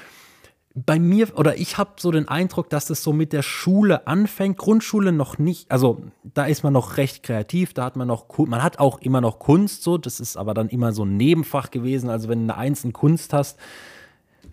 bei 0.86 1.00
mir 1.00 1.36
oder 1.36 1.58
ich 1.58 1.78
habe 1.80 1.94
so 1.98 2.12
den 2.12 2.28
Eindruck, 2.28 2.70
dass 2.70 2.86
das 2.86 3.02
so 3.02 3.12
mit 3.12 3.34
der 3.34 3.42
Schule 3.42 4.06
anfängt. 4.06 4.58
Grundschule 4.58 5.12
noch 5.12 5.40
nicht, 5.40 5.72
also 5.72 6.02
da 6.24 6.46
ist 6.46 6.64
man 6.64 6.74
noch 6.74 6.98
recht 6.98 7.24
kreativ, 7.24 7.74
da 7.74 7.86
hat 7.86 7.96
man 7.96 8.08
noch, 8.08 8.26
man 8.38 8.62
hat 8.62 8.78
auch 8.78 9.00
immer 9.00 9.20
noch 9.20 9.40
Kunst, 9.40 9.82
so, 9.82 9.98
das 9.98 10.20
ist 10.20 10.38
aber 10.38 10.54
dann 10.54 10.70
immer 10.70 10.94
so 10.94 11.04
ein 11.04 11.18
Nebenfach 11.18 11.72
gewesen. 11.72 12.10
Also 12.10 12.30
wenn 12.30 12.48
du 12.48 12.54
eine 12.54 12.58
Eins 12.58 12.84
in 12.84 12.94
Kunst 12.94 13.34
hast, 13.34 13.58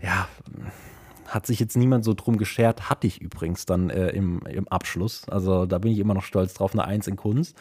ja, 0.03 0.29
hat 1.27 1.47
sich 1.47 1.61
jetzt 1.61 1.77
niemand 1.77 2.05
so 2.05 2.15
drum 2.15 2.39
geschert, 2.39 2.89
hatte 2.89 3.07
ich 3.07 3.21
übrigens 3.21 3.67
dann 3.67 3.91
äh, 3.91 4.11
im, 4.11 4.41
im 4.47 4.69
Abschluss. 4.69 5.29
Also 5.29 5.67
da 5.67 5.79
bin 5.79 5.93
ich 5.93 5.99
immer 5.99 6.15
noch 6.15 6.25
stolz 6.25 6.55
drauf, 6.55 6.73
eine 6.73 6.85
Eins 6.85 7.07
in 7.07 7.17
Kunst. 7.17 7.57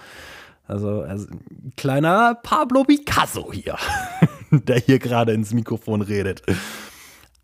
Also, 0.65 1.01
also 1.01 1.27
ein 1.29 1.73
kleiner 1.75 2.35
Pablo 2.35 2.85
Picasso 2.85 3.51
hier, 3.51 3.77
der 4.67 4.79
hier 4.79 4.99
gerade 4.99 5.33
ins 5.33 5.53
Mikrofon 5.53 6.01
redet. 6.01 6.43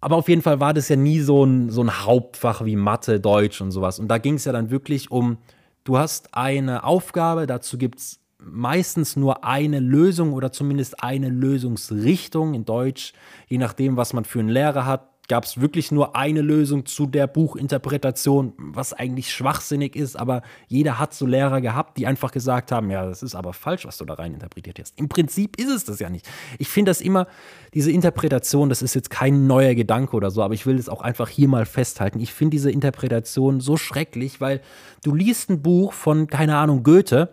Aber 0.01 0.15
auf 0.15 0.29
jeden 0.29 0.41
Fall 0.41 0.59
war 0.59 0.73
das 0.73 0.89
ja 0.89 0.95
nie 0.95 1.19
so 1.19 1.43
ein, 1.43 1.69
so 1.69 1.81
ein 1.81 2.05
Hauptfach 2.05 2.63
wie 2.63 2.75
Mathe, 2.75 3.19
Deutsch 3.19 3.59
und 3.61 3.71
sowas. 3.71 3.99
Und 3.99 4.07
da 4.07 4.17
ging 4.17 4.35
es 4.35 4.45
ja 4.45 4.53
dann 4.53 4.69
wirklich 4.69 5.11
um, 5.11 5.37
du 5.83 5.97
hast 5.97 6.33
eine 6.35 6.83
Aufgabe, 6.83 7.47
dazu 7.47 7.77
gibt 7.77 7.99
es 7.99 8.19
meistens 8.41 9.17
nur 9.17 9.43
eine 9.43 9.79
Lösung 9.79 10.31
oder 10.31 10.51
zumindest 10.51 11.03
eine 11.03 11.27
Lösungsrichtung 11.27 12.53
in 12.53 12.63
Deutsch, 12.63 13.13
je 13.47 13.57
nachdem, 13.57 13.97
was 13.97 14.13
man 14.13 14.23
für 14.23 14.39
einen 14.39 14.49
Lehrer 14.49 14.85
hat 14.85 15.08
gab 15.29 15.45
es 15.45 15.61
wirklich 15.61 15.91
nur 15.91 16.15
eine 16.15 16.41
Lösung 16.41 16.85
zu 16.85 17.05
der 17.05 17.27
Buchinterpretation, 17.27 18.53
was 18.57 18.93
eigentlich 18.93 19.31
schwachsinnig 19.31 19.95
ist, 19.95 20.17
aber 20.17 20.41
jeder 20.67 20.99
hat 20.99 21.13
so 21.13 21.25
Lehrer 21.25 21.61
gehabt, 21.61 21.97
die 21.97 22.07
einfach 22.07 22.31
gesagt 22.31 22.71
haben, 22.71 22.89
ja, 22.89 23.05
das 23.05 23.23
ist 23.23 23.35
aber 23.35 23.53
falsch, 23.53 23.85
was 23.85 23.97
du 23.99 24.05
da 24.05 24.15
rein 24.15 24.33
interpretiert 24.33 24.79
hast. 24.79 24.99
Im 24.99 25.07
Prinzip 25.07 25.57
ist 25.57 25.69
es 25.69 25.85
das 25.85 25.99
ja 25.99 26.09
nicht. 26.09 26.27
Ich 26.57 26.67
finde 26.67 26.89
das 26.89 26.99
immer, 26.99 27.27
diese 27.75 27.91
Interpretation, 27.91 28.69
das 28.69 28.81
ist 28.81 28.95
jetzt 28.95 29.11
kein 29.11 29.45
neuer 29.45 29.75
Gedanke 29.75 30.15
oder 30.15 30.31
so, 30.31 30.41
aber 30.41 30.55
ich 30.55 30.65
will 30.65 30.77
das 30.77 30.89
auch 30.89 31.01
einfach 31.01 31.29
hier 31.29 31.47
mal 31.47 31.67
festhalten. 31.67 32.19
Ich 32.19 32.33
finde 32.33 32.55
diese 32.55 32.71
Interpretation 32.71 33.61
so 33.61 33.77
schrecklich, 33.77 34.41
weil 34.41 34.61
du 35.03 35.13
liest 35.13 35.51
ein 35.51 35.61
Buch 35.61 35.93
von, 35.93 36.25
keine 36.25 36.57
Ahnung, 36.57 36.81
Goethe, 36.81 37.31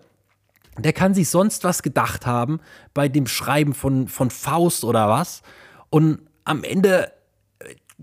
der 0.79 0.93
kann 0.93 1.15
sich 1.15 1.31
sonst 1.31 1.65
was 1.65 1.83
gedacht 1.83 2.27
haben 2.27 2.61
bei 2.93 3.09
dem 3.09 3.27
Schreiben 3.27 3.73
von, 3.73 4.07
von 4.09 4.29
Faust 4.29 4.85
oder 4.85 5.09
was. 5.09 5.41
Und 5.89 6.21
am 6.45 6.63
Ende 6.63 7.11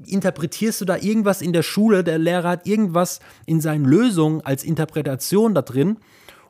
interpretierst 0.06 0.82
du 0.82 0.86
da 0.86 0.98
irgendwas 0.98 1.42
in 1.42 1.54
der 1.54 1.64
Schule, 1.64 2.04
der 2.04 2.18
Lehrer 2.18 2.50
hat 2.50 2.68
irgendwas 2.68 3.20
in 3.46 3.62
seinen 3.62 3.86
Lösungen 3.86 4.42
als 4.42 4.64
Interpretation 4.64 5.54
da 5.54 5.62
drin 5.62 5.98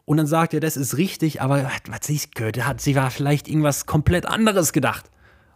und 0.06 0.18
dann 0.18 0.28
sagt 0.28 0.54
er, 0.54 0.60
das 0.60 0.78
ist 0.78 0.98
richtig, 0.98 1.42
aber 1.42 1.70
was 1.90 2.10
ich 2.10 2.32
gehört, 2.32 2.64
hat 2.66 2.82
sie 2.82 2.96
war 2.96 3.12
vielleicht 3.12 3.48
irgendwas 3.48 3.86
komplett 3.86 4.26
anderes 4.26 4.74
gedacht. 4.74 5.10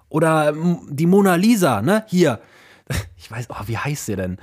Oder 0.10 0.54
die 0.90 1.06
Mona 1.06 1.36
Lisa, 1.36 1.82
ne? 1.82 2.06
Hier. 2.08 2.40
Ich 3.18 3.30
weiß, 3.30 3.48
oh, 3.50 3.64
wie 3.66 3.78
heißt 3.78 4.08
der 4.08 4.16
denn? 4.16 4.38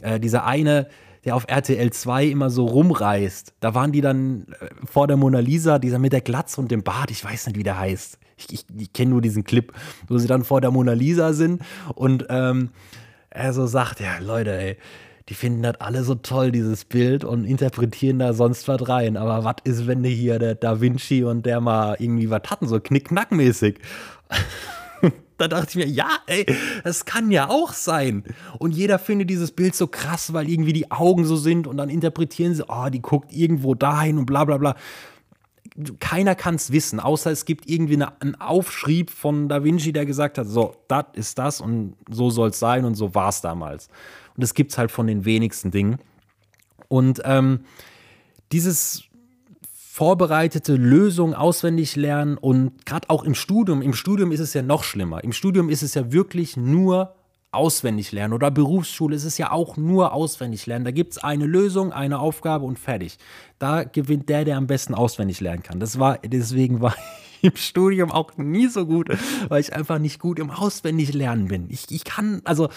Äh, 0.00 0.20
dieser 0.20 0.46
eine, 0.46 0.86
der 1.24 1.34
auf 1.34 1.46
RTL 1.48 1.90
2 1.92 2.26
immer 2.26 2.48
so 2.48 2.66
rumreist. 2.66 3.54
Da 3.58 3.74
waren 3.74 3.90
die 3.90 4.00
dann 4.00 4.46
äh, 4.60 4.68
vor 4.84 5.08
der 5.08 5.16
Mona 5.16 5.40
Lisa, 5.40 5.80
dieser 5.80 5.98
mit 5.98 6.12
der 6.12 6.20
Glatze 6.20 6.60
und 6.60 6.70
dem 6.70 6.84
Bart, 6.84 7.10
ich 7.10 7.24
weiß 7.24 7.48
nicht, 7.48 7.56
wie 7.56 7.64
der 7.64 7.80
heißt 7.80 8.19
ich, 8.48 8.64
ich, 8.76 8.92
kenne 8.92 9.10
nur 9.10 9.20
diesen 9.20 9.44
Clip, 9.44 9.72
wo 10.08 10.18
sie 10.18 10.26
dann 10.26 10.44
vor 10.44 10.60
der 10.60 10.70
Mona 10.70 10.92
Lisa 10.92 11.32
sind 11.32 11.62
und 11.94 12.26
ähm, 12.28 12.70
er 13.30 13.52
so 13.52 13.66
sagt, 13.66 14.00
ja, 14.00 14.18
Leute, 14.18 14.56
ey, 14.56 14.76
die 15.28 15.34
finden 15.34 15.62
das 15.62 15.80
alle 15.80 16.02
so 16.02 16.16
toll, 16.16 16.50
dieses 16.50 16.84
Bild, 16.84 17.24
und 17.24 17.44
interpretieren 17.44 18.18
da 18.18 18.32
sonst 18.32 18.66
was 18.66 18.88
rein. 18.88 19.16
Aber 19.16 19.44
was 19.44 19.56
ist, 19.62 19.86
wenn 19.86 20.02
du 20.02 20.08
hier 20.08 20.40
der 20.40 20.56
Da 20.56 20.80
Vinci 20.80 21.22
und 21.22 21.46
der 21.46 21.60
mal 21.60 21.96
irgendwie 22.00 22.30
was 22.30 22.42
hatten, 22.48 22.66
so 22.66 22.80
knickknackmäßig? 22.80 23.78
da 25.38 25.46
dachte 25.46 25.68
ich 25.70 25.76
mir, 25.76 25.86
ja, 25.86 26.08
ey, 26.26 26.46
das 26.82 27.04
kann 27.04 27.30
ja 27.30 27.48
auch 27.48 27.72
sein. 27.72 28.24
Und 28.58 28.72
jeder 28.72 28.98
findet 28.98 29.30
dieses 29.30 29.52
Bild 29.52 29.76
so 29.76 29.86
krass, 29.86 30.32
weil 30.32 30.48
irgendwie 30.48 30.72
die 30.72 30.90
Augen 30.90 31.24
so 31.24 31.36
sind 31.36 31.68
und 31.68 31.76
dann 31.76 31.90
interpretieren 31.90 32.54
sie, 32.54 32.64
oh, 32.68 32.88
die 32.90 33.00
guckt 33.00 33.32
irgendwo 33.32 33.76
dahin 33.76 34.18
und 34.18 34.26
bla 34.26 34.44
bla 34.44 34.58
bla 34.58 34.76
keiner 35.98 36.34
kann 36.34 36.54
es 36.54 36.72
wissen, 36.72 37.00
außer 37.00 37.30
es 37.30 37.44
gibt 37.44 37.68
irgendwie 37.68 37.94
eine, 37.94 38.20
einen 38.20 38.34
Aufschrieb 38.34 39.10
von 39.10 39.48
Da 39.48 39.64
Vinci, 39.64 39.92
der 39.92 40.06
gesagt 40.06 40.38
hat, 40.38 40.46
so, 40.46 40.74
das 40.88 41.04
ist 41.14 41.38
das 41.38 41.60
und 41.60 41.96
so 42.10 42.30
soll 42.30 42.50
es 42.50 42.58
sein 42.58 42.84
und 42.84 42.94
so 42.94 43.14
war 43.14 43.28
es 43.28 43.40
damals. 43.40 43.88
Und 44.36 44.42
das 44.42 44.54
gibt 44.54 44.72
es 44.72 44.78
halt 44.78 44.90
von 44.90 45.06
den 45.06 45.24
wenigsten 45.24 45.70
Dingen. 45.70 45.98
Und 46.88 47.22
ähm, 47.24 47.60
dieses 48.52 49.04
vorbereitete 49.92 50.76
Lösung 50.76 51.34
auswendig 51.34 51.94
lernen 51.96 52.38
und 52.38 52.86
gerade 52.86 53.10
auch 53.10 53.22
im 53.22 53.34
Studium, 53.34 53.82
im 53.82 53.92
Studium 53.92 54.32
ist 54.32 54.40
es 54.40 54.54
ja 54.54 54.62
noch 54.62 54.82
schlimmer. 54.82 55.22
Im 55.22 55.32
Studium 55.32 55.68
ist 55.68 55.82
es 55.82 55.94
ja 55.94 56.10
wirklich 56.12 56.56
nur 56.56 57.14
auswendig 57.52 58.12
lernen 58.12 58.32
oder 58.32 58.50
Berufsschule 58.50 59.16
ist 59.16 59.24
es 59.24 59.36
ja 59.38 59.50
auch 59.50 59.76
nur 59.76 60.12
auswendig 60.12 60.66
lernen. 60.66 60.84
Da 60.84 60.92
gibt 60.92 61.12
es 61.12 61.18
eine 61.18 61.46
Lösung, 61.46 61.92
eine 61.92 62.20
Aufgabe 62.20 62.64
und 62.64 62.78
fertig. 62.78 63.18
Da 63.58 63.84
gewinnt 63.84 64.28
der, 64.28 64.44
der 64.44 64.56
am 64.56 64.66
besten 64.66 64.94
auswendig 64.94 65.40
lernen 65.40 65.62
kann. 65.62 65.80
Das 65.80 65.98
war, 65.98 66.18
deswegen 66.18 66.80
war 66.80 66.94
ich 67.42 67.50
im 67.50 67.56
Studium 67.56 68.12
auch 68.12 68.36
nie 68.36 68.68
so 68.68 68.86
gut, 68.86 69.08
weil 69.48 69.60
ich 69.60 69.74
einfach 69.74 69.98
nicht 69.98 70.20
gut 70.20 70.38
im 70.38 70.50
auswendig 70.50 71.12
lernen 71.12 71.48
bin. 71.48 71.66
Ich, 71.70 71.90
ich 71.90 72.04
kann, 72.04 72.40
also 72.44 72.68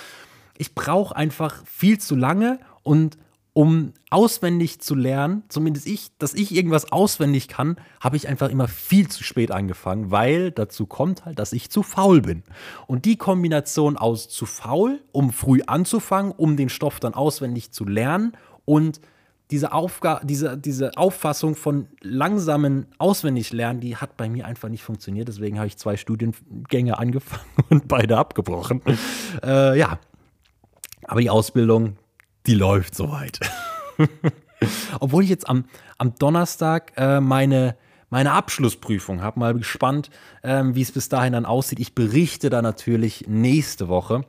ich 0.57 0.73
brauche 0.73 1.15
einfach 1.15 1.63
viel 1.65 1.99
zu 1.99 2.15
lange 2.15 2.59
und 2.81 3.17
um 3.53 3.93
auswendig 4.09 4.81
zu 4.81 4.95
lernen, 4.95 5.43
zumindest 5.47 5.87
ich, 5.87 6.17
dass 6.17 6.33
ich 6.33 6.55
irgendwas 6.55 6.91
auswendig 6.91 7.47
kann, 7.47 7.77
habe 7.99 8.17
ich 8.17 8.27
einfach 8.27 8.49
immer 8.49 8.67
viel 8.67 9.07
zu 9.07 9.23
spät 9.23 9.51
angefangen, 9.51 10.09
weil 10.09 10.51
dazu 10.51 10.87
kommt 10.87 11.25
halt, 11.25 11.37
dass 11.37 11.53
ich 11.53 11.69
zu 11.69 11.83
faul 11.83 12.21
bin. 12.21 12.43
Und 12.87 13.05
die 13.05 13.15
Kombination 13.15 13.95
aus 13.95 14.27
zu 14.27 14.47
faul, 14.47 15.01
um 15.11 15.31
früh 15.31 15.61
anzufangen, 15.67 16.31
um 16.31 16.57
den 16.57 16.69
Stoff 16.69 16.99
dann 16.99 17.13
auswendig 17.13 17.71
zu 17.71 17.85
lernen 17.85 18.33
und 18.65 18.99
diese, 19.51 19.71
Aufgabe, 19.71 20.25
diese, 20.25 20.57
diese 20.57 20.97
Auffassung 20.97 21.55
von 21.55 21.87
langsamen 22.01 22.87
Auswendiglernen, 22.97 23.81
die 23.81 23.97
hat 23.97 24.17
bei 24.17 24.27
mir 24.27 24.47
einfach 24.47 24.69
nicht 24.69 24.81
funktioniert. 24.81 25.27
Deswegen 25.27 25.59
habe 25.59 25.67
ich 25.67 25.77
zwei 25.77 25.95
Studiengänge 25.95 26.97
angefangen 26.97 27.43
und 27.69 27.87
beide 27.87 28.17
abgebrochen. 28.17 28.81
Äh, 29.43 29.77
ja, 29.77 29.99
aber 31.03 31.21
die 31.21 31.29
Ausbildung, 31.29 31.97
die 32.45 32.55
läuft 32.55 32.95
soweit. 32.95 33.39
Obwohl 34.99 35.23
ich 35.23 35.29
jetzt 35.29 35.47
am, 35.47 35.65
am 35.97 36.15
Donnerstag 36.15 36.93
äh, 36.95 37.19
meine, 37.19 37.75
meine 38.09 38.31
Abschlussprüfung 38.31 39.21
habe. 39.21 39.39
Mal 39.39 39.53
gespannt, 39.53 40.09
ähm, 40.43 40.75
wie 40.75 40.81
es 40.81 40.91
bis 40.91 41.09
dahin 41.09 41.33
dann 41.33 41.45
aussieht. 41.45 41.79
Ich 41.79 41.95
berichte 41.95 42.49
da 42.49 42.61
natürlich 42.61 43.25
nächste 43.27 43.87
Woche, 43.87 44.25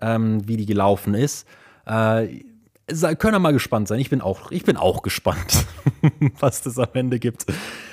ähm, 0.00 0.46
wie 0.46 0.56
die 0.56 0.66
gelaufen 0.66 1.14
ist. 1.14 1.46
Äh, 1.86 2.42
können 2.86 3.34
wir 3.34 3.38
mal 3.38 3.52
gespannt 3.52 3.88
sein. 3.88 4.00
Ich 4.00 4.10
bin 4.10 4.20
auch, 4.20 4.50
ich 4.50 4.64
bin 4.64 4.76
auch 4.76 5.02
gespannt, 5.02 5.66
was 6.40 6.62
das 6.62 6.78
am 6.78 6.88
Ende 6.94 7.18
gibt. 7.18 7.46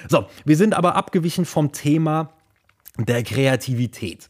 So, 0.08 0.26
wir 0.46 0.56
sind 0.56 0.74
aber 0.74 0.96
abgewichen 0.96 1.46
vom 1.46 1.72
Thema 1.72 2.32
der 2.98 3.24
Kreativität 3.24 4.30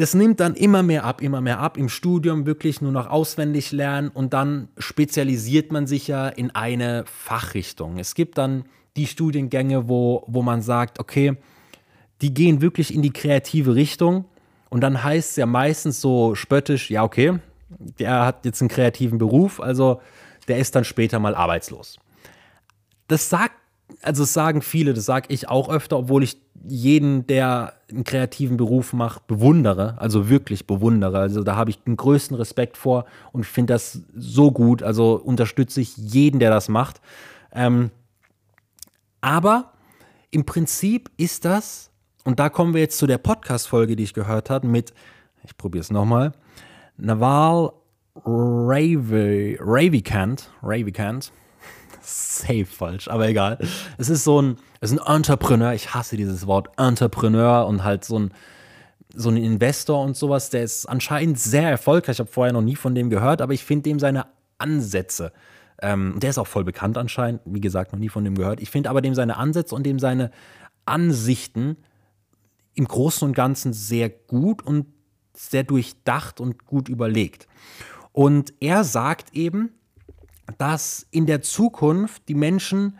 das 0.00 0.14
nimmt 0.14 0.40
dann 0.40 0.54
immer 0.54 0.82
mehr 0.82 1.04
ab, 1.04 1.20
immer 1.20 1.42
mehr 1.42 1.58
ab. 1.58 1.76
Im 1.76 1.90
Studium 1.90 2.46
wirklich 2.46 2.80
nur 2.80 2.90
noch 2.90 3.10
auswendig 3.10 3.70
lernen 3.70 4.08
und 4.08 4.32
dann 4.32 4.68
spezialisiert 4.78 5.72
man 5.72 5.86
sich 5.86 6.08
ja 6.08 6.26
in 6.28 6.50
eine 6.52 7.04
Fachrichtung. 7.04 7.98
Es 7.98 8.14
gibt 8.14 8.38
dann 8.38 8.64
die 8.96 9.06
Studiengänge, 9.06 9.90
wo, 9.90 10.24
wo 10.26 10.40
man 10.40 10.62
sagt, 10.62 11.00
okay, 11.00 11.36
die 12.22 12.32
gehen 12.32 12.62
wirklich 12.62 12.94
in 12.94 13.02
die 13.02 13.12
kreative 13.12 13.74
Richtung 13.74 14.24
und 14.70 14.80
dann 14.80 15.04
heißt 15.04 15.32
es 15.32 15.36
ja 15.36 15.44
meistens 15.44 16.00
so 16.00 16.34
spöttisch, 16.34 16.90
ja, 16.90 17.04
okay, 17.04 17.38
der 17.68 18.24
hat 18.24 18.46
jetzt 18.46 18.62
einen 18.62 18.70
kreativen 18.70 19.18
Beruf, 19.18 19.60
also 19.60 20.00
der 20.48 20.56
ist 20.56 20.74
dann 20.74 20.84
später 20.84 21.18
mal 21.18 21.34
arbeitslos. 21.34 21.98
Das 23.06 23.28
sagt 23.28 23.59
also 24.02 24.22
das 24.22 24.32
sagen 24.32 24.62
viele, 24.62 24.94
das 24.94 25.04
sage 25.04 25.26
ich 25.28 25.48
auch 25.48 25.68
öfter, 25.68 25.98
obwohl 25.98 26.22
ich 26.22 26.38
jeden, 26.66 27.26
der 27.26 27.74
einen 27.90 28.04
kreativen 28.04 28.56
Beruf 28.56 28.92
macht, 28.92 29.26
bewundere, 29.26 29.96
also 29.98 30.28
wirklich 30.28 30.66
bewundere. 30.66 31.18
Also 31.18 31.42
da 31.42 31.56
habe 31.56 31.70
ich 31.70 31.82
den 31.82 31.96
größten 31.96 32.36
Respekt 32.36 32.76
vor 32.76 33.04
und 33.32 33.44
finde 33.44 33.74
das 33.74 34.02
so 34.14 34.52
gut. 34.52 34.82
Also 34.82 35.14
unterstütze 35.14 35.80
ich 35.80 35.96
jeden, 35.96 36.38
der 36.38 36.50
das 36.50 36.68
macht. 36.68 37.00
Ähm, 37.52 37.90
aber 39.20 39.72
im 40.30 40.44
Prinzip 40.44 41.10
ist 41.16 41.44
das, 41.44 41.90
und 42.24 42.38
da 42.38 42.48
kommen 42.48 42.74
wir 42.74 42.80
jetzt 42.80 42.98
zu 42.98 43.06
der 43.06 43.18
Podcast-Folge, 43.18 43.96
die 43.96 44.04
ich 44.04 44.14
gehört 44.14 44.50
habe, 44.50 44.66
mit, 44.66 44.92
ich 45.44 45.56
probiere 45.56 45.82
es 45.82 45.90
nochmal, 45.90 46.32
Naval 46.96 47.72
Ravikant, 48.24 49.30
Ravikant, 50.62 51.32
safe 52.02 52.66
falsch, 52.66 53.08
aber 53.08 53.28
egal. 53.28 53.58
Es 53.98 54.08
ist 54.08 54.24
so 54.24 54.40
ein, 54.40 54.56
es 54.80 54.92
ist 54.92 55.00
ein 55.00 55.16
Entrepreneur, 55.16 55.72
ich 55.72 55.94
hasse 55.94 56.16
dieses 56.16 56.46
Wort, 56.46 56.68
Entrepreneur 56.76 57.66
und 57.66 57.84
halt 57.84 58.04
so 58.04 58.18
ein, 58.18 58.32
so 59.14 59.28
ein 59.28 59.36
Investor 59.36 60.02
und 60.02 60.16
sowas, 60.16 60.50
der 60.50 60.62
ist 60.62 60.86
anscheinend 60.86 61.38
sehr 61.38 61.68
erfolgreich. 61.68 62.16
Ich 62.16 62.20
habe 62.20 62.30
vorher 62.30 62.52
noch 62.52 62.62
nie 62.62 62.76
von 62.76 62.94
dem 62.94 63.10
gehört, 63.10 63.42
aber 63.42 63.52
ich 63.52 63.64
finde 63.64 63.84
dem 63.84 63.98
seine 63.98 64.26
Ansätze, 64.58 65.32
ähm, 65.82 66.18
der 66.20 66.30
ist 66.30 66.38
auch 66.38 66.46
voll 66.46 66.64
bekannt 66.64 66.98
anscheinend, 66.98 67.40
wie 67.44 67.60
gesagt, 67.60 67.92
noch 67.92 67.98
nie 67.98 68.08
von 68.08 68.24
dem 68.24 68.34
gehört. 68.34 68.60
Ich 68.60 68.70
finde 68.70 68.90
aber 68.90 69.00
dem 69.00 69.14
seine 69.14 69.36
Ansätze 69.36 69.74
und 69.74 69.84
dem 69.84 69.98
seine 69.98 70.30
Ansichten 70.84 71.76
im 72.74 72.86
Großen 72.86 73.26
und 73.26 73.34
Ganzen 73.34 73.72
sehr 73.72 74.10
gut 74.10 74.62
und 74.62 74.86
sehr 75.34 75.64
durchdacht 75.64 76.40
und 76.40 76.66
gut 76.66 76.88
überlegt. 76.88 77.46
Und 78.12 78.52
er 78.60 78.84
sagt 78.84 79.34
eben, 79.34 79.70
dass 80.58 81.06
in 81.10 81.26
der 81.26 81.42
Zukunft 81.42 82.28
die 82.28 82.34
Menschen 82.34 82.98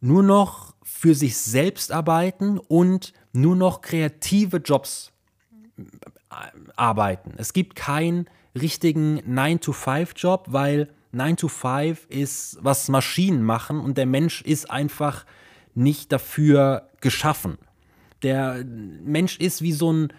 nur 0.00 0.22
noch 0.22 0.74
für 0.82 1.14
sich 1.14 1.36
selbst 1.36 1.92
arbeiten 1.92 2.58
und 2.58 3.12
nur 3.32 3.56
noch 3.56 3.80
kreative 3.80 4.58
Jobs 4.58 5.12
äh, 5.78 5.82
arbeiten. 6.76 7.34
Es 7.36 7.52
gibt 7.52 7.76
keinen 7.76 8.26
richtigen 8.58 9.20
9-to-5-Job, 9.20 10.46
weil 10.48 10.88
9-to-5 11.14 12.08
ist, 12.08 12.58
was 12.60 12.88
Maschinen 12.88 13.42
machen 13.42 13.80
und 13.80 13.98
der 13.98 14.06
Mensch 14.06 14.42
ist 14.42 14.70
einfach 14.70 15.24
nicht 15.74 16.12
dafür 16.12 16.88
geschaffen. 17.00 17.58
Der 18.22 18.64
Mensch 18.64 19.38
ist 19.38 19.62
wie 19.62 19.72
so 19.72 19.92
ein 19.92 20.12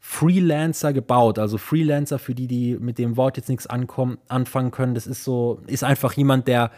Freelancer 0.00 0.92
gebaut. 0.92 1.38
Also 1.38 1.58
Freelancer, 1.58 2.18
für 2.18 2.34
die, 2.34 2.46
die 2.46 2.76
mit 2.80 2.98
dem 2.98 3.16
Wort 3.16 3.36
jetzt 3.36 3.48
nichts 3.48 3.66
ankommen, 3.66 4.18
anfangen 4.28 4.70
können, 4.70 4.94
das 4.94 5.06
ist 5.06 5.22
so, 5.22 5.60
ist 5.66 5.84
einfach 5.84 6.14
jemand, 6.14 6.48
der 6.48 6.70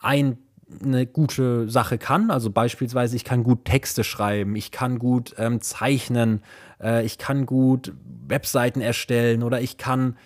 ein 0.00 0.38
eine 0.82 1.06
gute 1.06 1.68
Sache 1.68 1.98
kann. 1.98 2.30
Also 2.30 2.50
beispielsweise, 2.50 3.16
ich 3.16 3.24
kann 3.24 3.42
gut 3.42 3.64
Texte 3.64 4.02
schreiben, 4.02 4.56
ich 4.56 4.70
kann 4.70 4.98
gut 4.98 5.34
ähm, 5.38 5.60
zeichnen, 5.60 6.42
äh, 6.82 7.04
ich 7.04 7.18
kann 7.18 7.46
gut 7.46 7.92
Webseiten 8.26 8.80
erstellen 8.80 9.42
oder 9.42 9.60
ich 9.60 9.76
kann 9.76 10.16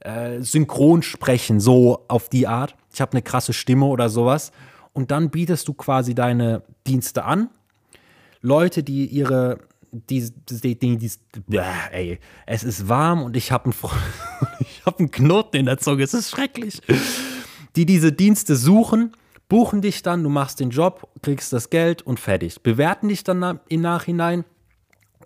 äh, 0.00 0.40
synchron 0.40 1.02
sprechen, 1.02 1.60
so 1.60 2.04
auf 2.08 2.28
die 2.28 2.46
Art. 2.46 2.76
Ich 2.92 3.00
habe 3.00 3.12
eine 3.12 3.22
krasse 3.22 3.52
Stimme 3.52 3.86
oder 3.86 4.08
sowas. 4.08 4.52
Und 4.92 5.10
dann 5.10 5.30
bietest 5.30 5.68
du 5.68 5.74
quasi 5.74 6.14
deine 6.14 6.62
Dienste 6.86 7.24
an. 7.24 7.50
Leute, 8.40 8.82
die 8.82 9.06
ihre 9.06 9.58
die, 9.92 10.30
die, 10.48 10.78
die, 10.78 10.98
die, 10.98 11.58
ey, 11.90 12.18
es 12.46 12.64
ist 12.64 12.88
warm 12.88 13.22
und 13.22 13.36
ich 13.36 13.52
habe 13.52 13.66
einen, 13.66 13.74
hab 14.86 14.98
einen 14.98 15.10
Knoten 15.10 15.56
in 15.56 15.66
der 15.66 15.78
Zunge, 15.78 16.02
es 16.02 16.14
ist 16.14 16.30
schrecklich. 16.30 16.80
Die 17.76 17.86
diese 17.86 18.12
Dienste 18.12 18.56
suchen, 18.56 19.12
buchen 19.48 19.82
dich 19.82 20.02
dann, 20.02 20.22
du 20.22 20.28
machst 20.28 20.60
den 20.60 20.70
Job, 20.70 21.08
kriegst 21.22 21.52
das 21.52 21.70
Geld 21.70 22.02
und 22.02 22.20
fertig. 22.20 22.62
Bewerten 22.62 23.08
dich 23.08 23.24
dann 23.24 23.60
im 23.68 23.80
Nachhinein 23.80 24.44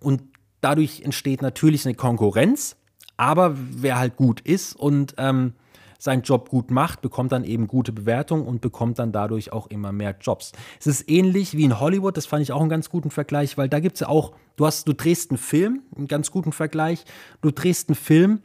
und 0.00 0.23
dadurch 0.61 1.02
entsteht 1.02 1.42
natürlich 1.42 1.87
eine 1.87 1.95
Konkurrenz, 1.95 2.76
aber 3.16 3.57
wer 3.57 3.99
halt 3.99 4.16
gut 4.16 4.40
ist 4.40 4.75
und 4.75 5.14
ähm, 5.19 5.54
seinen 6.03 6.23
Job 6.23 6.49
gut 6.49 6.73
macht, 6.73 7.01
bekommt 7.01 7.31
dann 7.31 7.45
eben 7.45 7.69
gute 7.69 7.93
Bewertungen 7.93 8.45
und 8.45 8.61
bekommt 8.61 8.99
dann 8.99 9.13
dadurch 9.13 9.53
auch 9.53 9.69
immer 9.69 9.93
mehr 9.93 10.17
Jobs. 10.21 10.51
Es 10.81 10.89
ist 10.89 11.09
ähnlich 11.09 11.57
wie 11.57 11.63
in 11.63 11.79
Hollywood, 11.79 12.17
das 12.17 12.27
fand 12.27 12.43
ich 12.43 12.51
auch 12.51 12.61
einen 12.61 12.69
ganz 12.69 12.91
guten 12.91 13.13
Vergleich, 13.13 13.57
weil 13.57 13.69
da 13.69 13.79
gibt 13.79 13.95
es 13.95 14.01
ja 14.01 14.09
auch, 14.09 14.33
du 14.57 14.67
hast, 14.67 14.89
du 14.89 14.95
drehst 14.95 15.31
einen 15.31 15.39
Film, 15.39 15.83
einen 15.97 16.09
ganz 16.09 16.33
guten 16.33 16.51
Vergleich, 16.51 17.05
du 17.41 17.53
drehst 17.53 17.89
einen 17.89 17.95
Film 17.95 18.43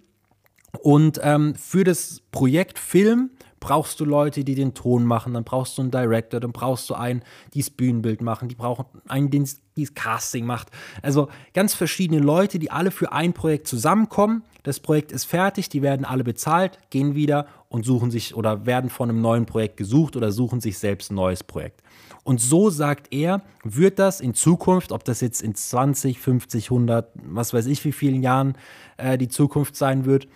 und 0.83 1.19
ähm, 1.23 1.55
für 1.55 1.83
das 1.83 2.21
Projekt 2.29 2.77
Film 2.77 3.31
brauchst 3.59 3.99
du 3.99 4.05
Leute, 4.05 4.43
die 4.43 4.55
den 4.55 4.73
Ton 4.73 5.05
machen, 5.05 5.33
dann 5.33 5.43
brauchst 5.43 5.77
du 5.77 5.81
einen 5.81 5.91
Director, 5.91 6.39
dann 6.39 6.51
brauchst 6.51 6.89
du 6.89 6.93
einen, 6.93 7.23
die 7.53 7.59
das 7.59 7.69
Bühnenbild 7.69 8.21
machen, 8.21 8.49
die 8.49 8.55
brauchen 8.55 8.85
einen, 9.07 9.29
der 9.29 9.41
das 9.41 9.93
Casting 9.93 10.45
macht. 10.45 10.69
Also 11.01 11.29
ganz 11.53 11.73
verschiedene 11.73 12.19
Leute, 12.19 12.59
die 12.59 12.71
alle 12.71 12.91
für 12.91 13.11
ein 13.11 13.33
Projekt 13.33 13.67
zusammenkommen. 13.67 14.43
Das 14.63 14.79
Projekt 14.79 15.11
ist 15.11 15.25
fertig, 15.25 15.69
die 15.69 15.81
werden 15.81 16.05
alle 16.05 16.23
bezahlt, 16.23 16.77
gehen 16.89 17.15
wieder 17.15 17.47
und 17.69 17.85
suchen 17.85 18.11
sich 18.11 18.35
oder 18.35 18.65
werden 18.65 18.89
von 18.89 19.09
einem 19.09 19.21
neuen 19.21 19.45
Projekt 19.45 19.77
gesucht 19.77 20.15
oder 20.15 20.31
suchen 20.31 20.61
sich 20.61 20.77
selbst 20.77 21.11
ein 21.11 21.15
neues 21.15 21.43
Projekt. 21.43 21.81
Und 22.23 22.41
so 22.41 22.69
sagt 22.69 23.13
er, 23.13 23.41
wird 23.63 23.99
das 23.99 24.19
in 24.19 24.33
Zukunft, 24.33 24.91
ob 24.91 25.05
das 25.05 25.21
jetzt 25.21 25.41
in 25.41 25.55
20, 25.55 26.19
50, 26.19 26.65
100, 26.65 27.09
was 27.23 27.53
weiß 27.53 27.67
ich 27.67 27.85
wie 27.85 27.93
vielen 27.93 28.21
Jahren 28.21 28.57
äh, 28.97 29.17
die 29.17 29.29
Zukunft 29.29 29.77
sein 29.77 30.03
wird, 30.03 30.27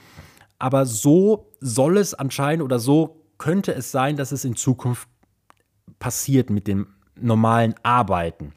aber 0.61 0.85
so 0.85 1.51
soll 1.59 1.97
es 1.97 2.13
anscheinend 2.13 2.63
oder 2.63 2.79
so 2.79 3.25
könnte 3.37 3.73
es 3.73 3.91
sein, 3.91 4.17
dass 4.17 4.31
es 4.31 4.45
in 4.45 4.55
Zukunft 4.55 5.07
passiert 5.99 6.49
mit 6.49 6.67
dem 6.67 6.87
normalen 7.15 7.73
Arbeiten. 7.83 8.53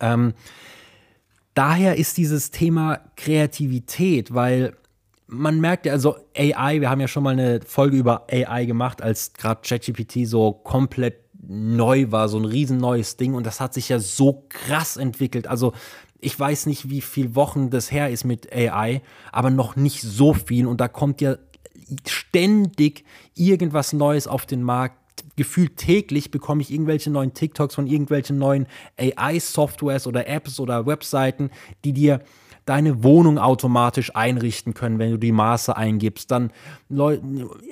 Ähm, 0.00 0.32
daher 1.54 1.96
ist 1.96 2.16
dieses 2.16 2.50
Thema 2.50 3.00
Kreativität, 3.16 4.32
weil 4.32 4.74
man 5.26 5.60
merkt 5.60 5.86
ja, 5.86 5.92
also 5.92 6.16
AI, 6.36 6.80
wir 6.80 6.90
haben 6.90 7.00
ja 7.00 7.08
schon 7.08 7.22
mal 7.22 7.30
eine 7.30 7.60
Folge 7.60 7.96
über 7.96 8.26
AI 8.30 8.64
gemacht, 8.64 9.02
als 9.02 9.32
gerade 9.34 9.60
ChatGPT 9.62 10.26
so 10.26 10.52
komplett 10.52 11.20
neu 11.46 12.10
war, 12.10 12.28
so 12.28 12.38
ein 12.38 12.44
riesen 12.44 12.78
neues 12.78 13.16
Ding 13.16 13.34
und 13.34 13.44
das 13.44 13.60
hat 13.60 13.74
sich 13.74 13.88
ja 13.88 13.98
so 13.98 14.46
krass 14.48 14.96
entwickelt. 14.96 15.46
Also 15.46 15.72
ich 16.20 16.38
weiß 16.38 16.66
nicht, 16.66 16.90
wie 16.90 17.00
viele 17.00 17.34
Wochen 17.34 17.70
das 17.70 17.90
her 17.90 18.10
ist 18.10 18.24
mit 18.24 18.52
AI, 18.52 19.02
aber 19.32 19.50
noch 19.50 19.76
nicht 19.76 20.02
so 20.02 20.34
viel. 20.34 20.66
Und 20.66 20.80
da 20.80 20.88
kommt 20.88 21.20
ja 21.20 21.36
ständig 22.06 23.04
irgendwas 23.34 23.92
Neues 23.92 24.26
auf 24.26 24.46
den 24.46 24.62
Markt. 24.62 24.96
Gefühlt 25.36 25.76
täglich 25.76 26.30
bekomme 26.30 26.62
ich 26.62 26.70
irgendwelche 26.70 27.10
neuen 27.10 27.34
TikToks 27.34 27.74
von 27.74 27.86
irgendwelchen 27.86 28.38
neuen 28.38 28.66
AI-Softwares 28.98 30.06
oder 30.06 30.28
Apps 30.28 30.60
oder 30.60 30.86
Webseiten, 30.86 31.50
die 31.84 31.92
dir 31.92 32.20
deine 32.66 33.02
Wohnung 33.02 33.38
automatisch 33.38 34.14
einrichten 34.14 34.74
können, 34.74 34.98
wenn 34.98 35.10
du 35.10 35.18
die 35.18 35.32
Maße 35.32 35.76
eingibst. 35.76 36.30
Dann 36.30 36.52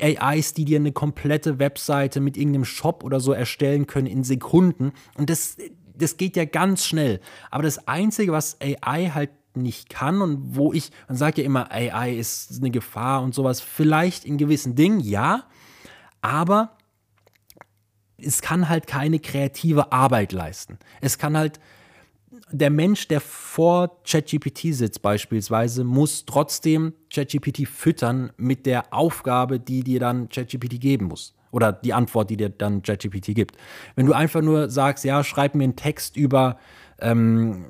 AIs, 0.00 0.54
die 0.54 0.64
dir 0.64 0.78
eine 0.78 0.92
komplette 0.92 1.58
Webseite 1.58 2.20
mit 2.20 2.36
irgendeinem 2.36 2.64
Shop 2.64 3.04
oder 3.04 3.20
so 3.20 3.32
erstellen 3.32 3.86
können 3.86 4.06
in 4.06 4.24
Sekunden. 4.24 4.92
Und 5.16 5.30
das, 5.30 5.56
das 5.98 6.16
geht 6.16 6.36
ja 6.36 6.44
ganz 6.44 6.86
schnell. 6.86 7.20
Aber 7.50 7.62
das 7.62 7.86
Einzige, 7.88 8.32
was 8.32 8.58
AI 8.60 9.10
halt 9.14 9.30
nicht 9.54 9.88
kann 9.88 10.22
und 10.22 10.56
wo 10.56 10.72
ich, 10.72 10.90
man 11.08 11.16
sagt 11.16 11.38
ja 11.38 11.44
immer, 11.44 11.70
AI 11.72 12.14
ist 12.14 12.58
eine 12.58 12.70
Gefahr 12.70 13.22
und 13.22 13.34
sowas, 13.34 13.60
vielleicht 13.60 14.24
in 14.24 14.38
gewissen 14.38 14.74
Dingen, 14.74 15.00
ja, 15.00 15.44
aber 16.20 16.76
es 18.16 18.40
kann 18.42 18.68
halt 18.68 18.86
keine 18.86 19.18
kreative 19.18 19.92
Arbeit 19.92 20.32
leisten. 20.32 20.78
Es 21.00 21.18
kann 21.18 21.36
halt, 21.36 21.60
der 22.50 22.70
Mensch, 22.70 23.08
der 23.08 23.20
vor 23.20 24.02
ChatGPT 24.04 24.74
sitzt 24.74 25.02
beispielsweise, 25.02 25.84
muss 25.84 26.24
trotzdem 26.24 26.94
ChatGPT 27.12 27.66
füttern 27.68 28.32
mit 28.36 28.66
der 28.66 28.92
Aufgabe, 28.92 29.60
die 29.60 29.82
dir 29.82 30.00
dann 30.00 30.28
ChatGPT 30.28 30.80
geben 30.80 31.06
muss 31.06 31.34
oder 31.50 31.72
die 31.72 31.92
Antwort, 31.92 32.30
die 32.30 32.36
dir 32.36 32.48
dann 32.48 32.82
ChatGPT 32.82 33.34
gibt. 33.34 33.56
Wenn 33.96 34.06
du 34.06 34.12
einfach 34.12 34.42
nur 34.42 34.70
sagst, 34.70 35.04
ja, 35.04 35.24
schreib 35.24 35.54
mir 35.54 35.64
einen 35.64 35.76
Text 35.76 36.16
über 36.16 36.58
ähm, 37.00 37.66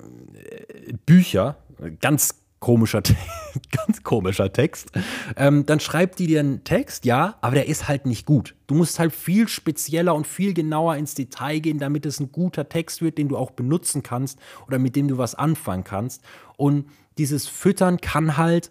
Bücher, 1.06 1.56
ganz 2.00 2.42
komischer, 2.60 3.02
ganz 3.70 4.02
komischer 4.02 4.52
Text, 4.52 4.90
ähm, 5.36 5.64
dann 5.66 5.80
schreibt 5.80 6.18
die 6.18 6.26
dir 6.26 6.40
einen 6.40 6.64
Text, 6.64 7.04
ja, 7.04 7.36
aber 7.40 7.54
der 7.54 7.68
ist 7.68 7.88
halt 7.88 8.06
nicht 8.06 8.26
gut. 8.26 8.54
Du 8.66 8.74
musst 8.74 8.98
halt 8.98 9.12
viel 9.12 9.48
spezieller 9.48 10.14
und 10.14 10.26
viel 10.26 10.54
genauer 10.54 10.96
ins 10.96 11.14
Detail 11.14 11.60
gehen, 11.60 11.78
damit 11.78 12.06
es 12.06 12.20
ein 12.20 12.32
guter 12.32 12.68
Text 12.68 13.00
wird, 13.00 13.18
den 13.18 13.28
du 13.28 13.36
auch 13.36 13.52
benutzen 13.52 14.02
kannst 14.02 14.38
oder 14.66 14.78
mit 14.78 14.96
dem 14.96 15.08
du 15.08 15.18
was 15.18 15.34
anfangen 15.34 15.84
kannst. 15.84 16.22
Und 16.56 16.86
dieses 17.16 17.46
Füttern 17.46 18.00
kann 18.00 18.36
halt 18.36 18.70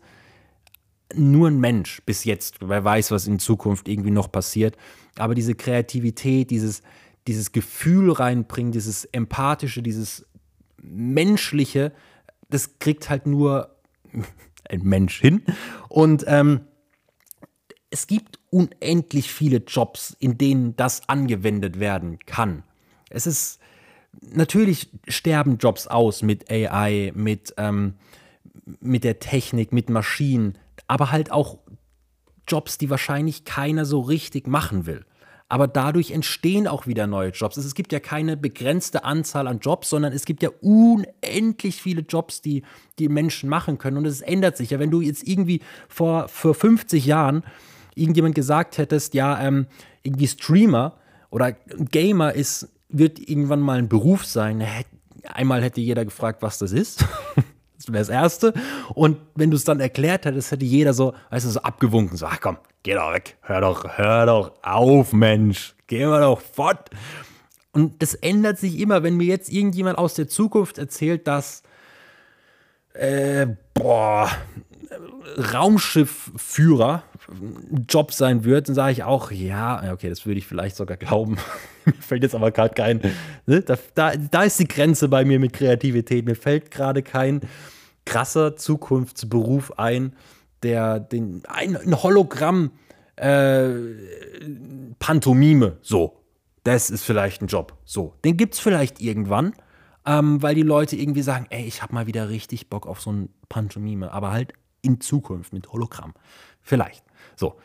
nur 1.15 1.49
ein 1.49 1.59
Mensch 1.59 2.01
bis 2.05 2.23
jetzt. 2.23 2.57
Wer 2.61 2.83
weiß, 2.83 3.11
was 3.11 3.27
in 3.27 3.39
Zukunft 3.39 3.87
irgendwie 3.87 4.11
noch 4.11 4.31
passiert. 4.31 4.77
Aber 5.17 5.35
diese 5.35 5.55
Kreativität, 5.55 6.51
dieses, 6.51 6.81
dieses 7.27 7.51
Gefühl 7.51 8.11
reinbringen, 8.11 8.71
dieses 8.71 9.05
Empathische, 9.05 9.81
dieses 9.81 10.25
Menschliche, 10.81 11.93
das 12.49 12.79
kriegt 12.79 13.09
halt 13.09 13.25
nur 13.25 13.75
ein 14.69 14.81
Mensch 14.83 15.19
hin. 15.19 15.43
Und 15.89 16.25
ähm, 16.27 16.61
es 17.89 18.07
gibt 18.07 18.39
unendlich 18.49 19.31
viele 19.31 19.57
Jobs, 19.57 20.15
in 20.19 20.37
denen 20.37 20.75
das 20.75 21.07
angewendet 21.07 21.79
werden 21.79 22.19
kann. 22.25 22.63
Es 23.09 23.27
ist 23.27 23.59
natürlich 24.21 24.89
sterben 25.07 25.57
Jobs 25.57 25.87
aus 25.87 26.21
mit 26.21 26.51
AI, 26.51 27.11
mit, 27.15 27.53
ähm, 27.57 27.95
mit 28.79 29.03
der 29.03 29.19
Technik, 29.19 29.71
mit 29.71 29.89
Maschinen 29.89 30.57
aber 30.87 31.11
halt 31.11 31.31
auch 31.31 31.57
Jobs, 32.47 32.77
die 32.77 32.89
wahrscheinlich 32.89 33.45
keiner 33.45 33.85
so 33.85 34.01
richtig 34.01 34.47
machen 34.47 34.85
will. 34.85 35.05
Aber 35.49 35.67
dadurch 35.67 36.11
entstehen 36.11 36.67
auch 36.67 36.87
wieder 36.87 37.07
neue 37.07 37.29
Jobs. 37.29 37.55
Es 37.55 37.73
gibt 37.73 37.93
ja 37.93 38.01
keine 38.01 38.35
begrenzte 38.35 39.05
Anzahl 39.05 39.47
an 39.47 39.59
Jobs, 39.59 39.89
sondern 39.89 40.11
es 40.11 40.25
gibt 40.25 40.43
ja 40.43 40.49
unendlich 40.61 41.81
viele 41.81 42.01
Jobs, 42.01 42.41
die 42.41 42.63
die 42.99 43.07
Menschen 43.07 43.47
machen 43.47 43.77
können. 43.77 43.97
Und 43.97 44.05
es 44.05 44.19
ändert 44.19 44.57
sich 44.57 44.71
ja. 44.71 44.79
Wenn 44.79 44.91
du 44.91 44.99
jetzt 44.99 45.25
irgendwie 45.25 45.61
vor, 45.87 46.27
vor 46.27 46.53
50 46.53 47.05
Jahren 47.05 47.43
irgendjemand 47.95 48.35
gesagt 48.35 48.77
hättest, 48.77 49.13
ja, 49.13 49.41
ähm, 49.41 49.67
irgendwie 50.03 50.27
Streamer 50.27 50.97
oder 51.29 51.53
Gamer 51.53 52.33
ist, 52.33 52.67
wird 52.89 53.17
irgendwann 53.17 53.61
mal 53.61 53.77
ein 53.77 53.87
Beruf 53.87 54.25
sein. 54.25 54.65
Einmal 55.23 55.63
hätte 55.63 55.79
jeder 55.79 56.03
gefragt, 56.03 56.41
was 56.41 56.57
das 56.57 56.73
ist. 56.73 57.05
Wäre 57.87 57.99
das 57.99 58.09
Erste. 58.09 58.53
Und 58.93 59.17
wenn 59.35 59.51
du 59.51 59.57
es 59.57 59.63
dann 59.63 59.79
erklärt 59.79 60.25
hättest, 60.25 60.51
hätte 60.51 60.65
jeder 60.65 60.93
so, 60.93 61.13
weißt 61.29 61.45
du, 61.45 61.49
so 61.49 61.61
abgewunken, 61.61 62.17
so, 62.17 62.25
ach 62.25 62.39
komm, 62.41 62.57
geh 62.83 62.93
doch 62.93 63.13
weg, 63.13 63.37
hör 63.41 63.61
doch, 63.61 63.97
hör 63.97 64.25
doch 64.25 64.51
auf, 64.61 65.13
Mensch, 65.13 65.75
geh 65.87 66.05
mal 66.05 66.21
doch 66.21 66.41
fort. 66.41 66.89
Und 67.71 68.01
das 68.01 68.15
ändert 68.15 68.57
sich 68.57 68.79
immer, 68.79 69.03
wenn 69.03 69.17
mir 69.17 69.27
jetzt 69.27 69.51
irgendjemand 69.51 69.97
aus 69.97 70.15
der 70.15 70.27
Zukunft 70.27 70.77
erzählt, 70.77 71.27
dass, 71.27 71.63
äh, 72.93 73.47
boah, 73.73 74.29
Raumschiffführer 75.53 77.03
Job 77.87 78.13
sein 78.13 78.43
wird, 78.43 78.69
dann 78.69 78.75
sage 78.75 78.93
ich 78.93 79.03
auch, 79.03 79.31
ja, 79.31 79.91
okay, 79.91 80.09
das 80.09 80.25
würde 80.25 80.39
ich 80.39 80.47
vielleicht 80.47 80.75
sogar 80.75 80.97
glauben. 80.97 81.37
mir 81.85 81.93
fällt 81.93 82.23
jetzt 82.23 82.35
aber 82.35 82.51
gerade 82.51 82.73
kein, 82.73 83.01
ne? 83.45 83.61
da, 83.61 83.77
da, 83.95 84.15
da 84.15 84.43
ist 84.43 84.59
die 84.59 84.67
Grenze 84.67 85.09
bei 85.09 85.25
mir 85.25 85.39
mit 85.39 85.53
Kreativität. 85.53 86.25
Mir 86.25 86.35
fällt 86.35 86.71
gerade 86.71 87.03
kein 87.03 87.41
krasser 88.07 88.55
Zukunftsberuf 88.55 89.77
ein, 89.77 90.13
der 90.63 90.99
den, 90.99 91.43
ein, 91.47 91.75
ein 91.75 92.01
Hologramm, 92.01 92.71
äh, 93.17 93.69
Pantomime, 94.97 95.77
so. 95.81 96.23
Das 96.63 96.89
ist 96.89 97.03
vielleicht 97.03 97.41
ein 97.41 97.47
Job. 97.47 97.77
So, 97.85 98.15
den 98.25 98.35
gibt 98.35 98.53
es 98.53 98.59
vielleicht 98.59 99.01
irgendwann, 99.01 99.53
ähm, 100.05 100.41
weil 100.41 100.55
die 100.55 100.63
Leute 100.63 100.95
irgendwie 100.95 101.21
sagen, 101.21 101.47
ey, 101.49 101.65
ich 101.65 101.81
habe 101.81 101.93
mal 101.93 102.07
wieder 102.07 102.29
richtig 102.29 102.69
Bock 102.69 102.87
auf 102.87 103.01
so 103.01 103.11
ein 103.11 103.29
Pantomime, 103.49 104.11
aber 104.11 104.31
halt 104.31 104.53
in 104.81 104.99
Zukunft 104.99 105.53
mit 105.53 105.71
Hologramm. 105.71 106.13
Vielleicht. 106.61 107.03
So. 107.35 107.57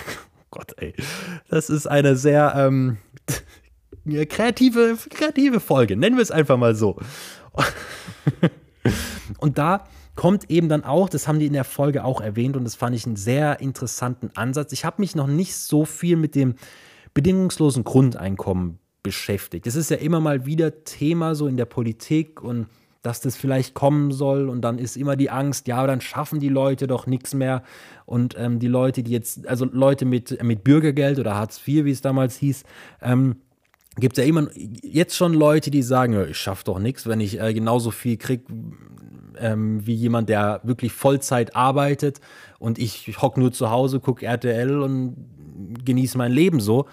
Gott, 0.50 0.74
ey. 0.78 0.94
Das 1.48 1.70
ist 1.70 1.86
eine 1.86 2.16
sehr 2.16 2.54
ähm, 2.56 2.98
kreative, 4.28 4.96
kreative 5.10 5.60
Folge, 5.60 5.96
nennen 5.96 6.16
wir 6.16 6.22
es 6.22 6.30
einfach 6.30 6.56
mal 6.56 6.74
so. 6.74 6.98
Und 9.38 9.58
da 9.58 9.84
kommt 10.14 10.50
eben 10.50 10.68
dann 10.68 10.84
auch, 10.84 11.08
das 11.08 11.28
haben 11.28 11.38
die 11.38 11.46
in 11.46 11.52
der 11.52 11.64
Folge 11.64 12.04
auch 12.04 12.20
erwähnt 12.20 12.56
und 12.56 12.64
das 12.64 12.74
fand 12.74 12.96
ich 12.96 13.06
einen 13.06 13.14
sehr 13.14 13.60
interessanten 13.60 14.32
Ansatz. 14.34 14.72
Ich 14.72 14.84
habe 14.84 15.00
mich 15.00 15.14
noch 15.14 15.28
nicht 15.28 15.54
so 15.54 15.84
viel 15.84 16.16
mit 16.16 16.34
dem 16.34 16.56
bedingungslosen 17.14 17.84
Grundeinkommen 17.84 18.80
beschäftigt. 19.04 19.66
Das 19.66 19.76
ist 19.76 19.92
ja 19.92 19.96
immer 19.98 20.18
mal 20.18 20.44
wieder 20.44 20.82
Thema 20.82 21.36
so 21.36 21.46
in 21.46 21.56
der 21.56 21.66
Politik 21.66 22.42
und 22.42 22.66
dass 23.02 23.20
das 23.20 23.36
vielleicht 23.36 23.74
kommen 23.74 24.10
soll 24.10 24.48
und 24.48 24.60
dann 24.62 24.78
ist 24.78 24.96
immer 24.96 25.14
die 25.14 25.30
Angst, 25.30 25.68
ja, 25.68 25.86
dann 25.86 26.00
schaffen 26.00 26.40
die 26.40 26.48
Leute 26.48 26.86
doch 26.86 27.06
nichts 27.06 27.32
mehr 27.32 27.62
und 28.04 28.34
ähm, 28.36 28.58
die 28.58 28.66
Leute, 28.66 29.04
die 29.04 29.12
jetzt, 29.12 29.46
also 29.46 29.66
Leute 29.66 30.04
mit, 30.04 30.42
mit 30.42 30.64
Bürgergeld 30.64 31.18
oder 31.18 31.36
Hartz 31.36 31.60
IV, 31.66 31.84
wie 31.84 31.92
es 31.92 32.00
damals 32.00 32.36
hieß, 32.38 32.64
ähm, 33.00 33.36
gibt 34.00 34.18
es 34.18 34.24
ja 34.24 34.28
immer 34.28 34.48
jetzt 34.54 35.16
schon 35.16 35.34
Leute, 35.34 35.70
die 35.70 35.82
sagen, 35.82 36.28
ich 36.28 36.38
schaffe 36.38 36.64
doch 36.64 36.78
nichts, 36.78 37.06
wenn 37.06 37.20
ich 37.20 37.40
äh, 37.40 37.52
genauso 37.52 37.90
viel 37.90 38.16
kriege 38.16 38.44
ähm, 39.38 39.86
wie 39.86 39.94
jemand, 39.94 40.28
der 40.28 40.60
wirklich 40.64 40.92
Vollzeit 40.92 41.54
arbeitet 41.56 42.20
und 42.58 42.78
ich 42.78 43.20
hocke 43.20 43.40
nur 43.40 43.52
zu 43.52 43.70
Hause, 43.70 44.00
gucke 44.00 44.26
RTL 44.26 44.80
und 44.80 45.16
genieße 45.84 46.18
mein 46.18 46.32
Leben 46.32 46.60
so, 46.60 46.86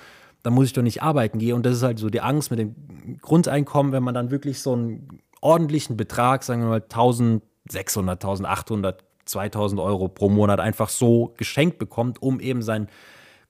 dann 0.43 0.53
muss 0.53 0.67
ich 0.67 0.73
doch 0.73 0.81
nicht 0.81 1.01
arbeiten 1.01 1.39
gehen. 1.39 1.53
Und 1.53 1.65
das 1.65 1.77
ist 1.77 1.83
halt 1.83 1.99
so 1.99 2.09
die 2.09 2.21
Angst 2.21 2.51
mit 2.51 2.59
dem 2.59 2.75
Grundeinkommen, 3.21 3.91
wenn 3.91 4.03
man 4.03 4.13
dann 4.13 4.31
wirklich 4.31 4.61
so 4.61 4.73
einen 4.73 5.21
ordentlichen 5.41 5.97
Betrag, 5.97 6.43
sagen 6.43 6.61
wir 6.61 6.69
mal 6.69 6.81
1600, 6.81 8.23
1800, 8.23 9.03
2000 9.25 9.81
Euro 9.81 10.07
pro 10.07 10.29
Monat 10.29 10.59
einfach 10.59 10.89
so 10.89 11.33
geschenkt 11.37 11.79
bekommt, 11.79 12.21
um 12.21 12.39
eben 12.39 12.61
sein 12.61 12.87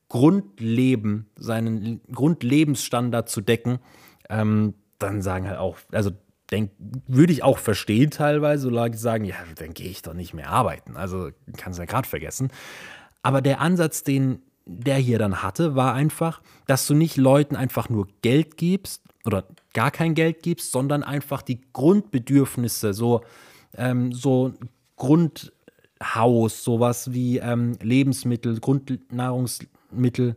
Grundleben, 0.10 1.28
seinen 1.36 2.02
Grundlebensstandard 2.12 3.30
zu 3.30 3.42
decken, 3.42 3.80
ähm, 4.30 4.74
dann 5.00 5.22
sagen 5.22 5.48
halt 5.48 5.60
auch, 5.60 5.78
also 5.92 6.12
würde 7.08 7.34
ich 7.34 7.44
auch 7.44 7.58
verstehen 7.58 8.12
teilweise, 8.12 8.64
so 8.64 8.70
Leute 8.70 8.98
sagen, 8.98 9.26
ja, 9.26 9.36
dann 9.56 9.74
gehe 9.74 9.90
ich 9.90 10.04
doch 10.04 10.14
nicht 10.14 10.34
mehr 10.34 10.50
arbeiten. 10.50 10.96
Also 10.96 11.30
kannst 11.58 11.80
du 11.80 11.84
ja 11.84 11.88
gerade 11.88 12.08
vergessen. 12.08 12.52
Aber 13.24 13.42
der 13.42 13.60
Ansatz, 13.62 14.04
den 14.04 14.42
der 14.66 14.98
hier 14.98 15.20
dann 15.20 15.44
hatte, 15.44 15.76
war 15.76 15.94
einfach, 15.94 16.42
dass 16.66 16.88
du 16.88 16.96
nicht 16.96 17.18
Leuten 17.18 17.56
einfach 17.56 17.90
nur 17.90 18.08
Geld 18.22 18.58
gibst 18.58 19.04
oder 19.26 19.46
gar 19.74 19.92
kein 19.92 20.16
Geld 20.16 20.42
gibst, 20.42 20.72
sondern 20.72 21.04
einfach 21.04 21.42
die 21.42 21.62
Grundbedürfnisse, 21.74 22.94
so, 22.94 23.22
ähm, 23.76 24.12
so 24.12 24.54
Grundhaus, 24.96 26.64
sowas 26.64 27.14
wie 27.14 27.38
ähm, 27.38 27.78
Lebensmittel, 27.82 28.60
Grundnahrungsmittel, 29.96 30.36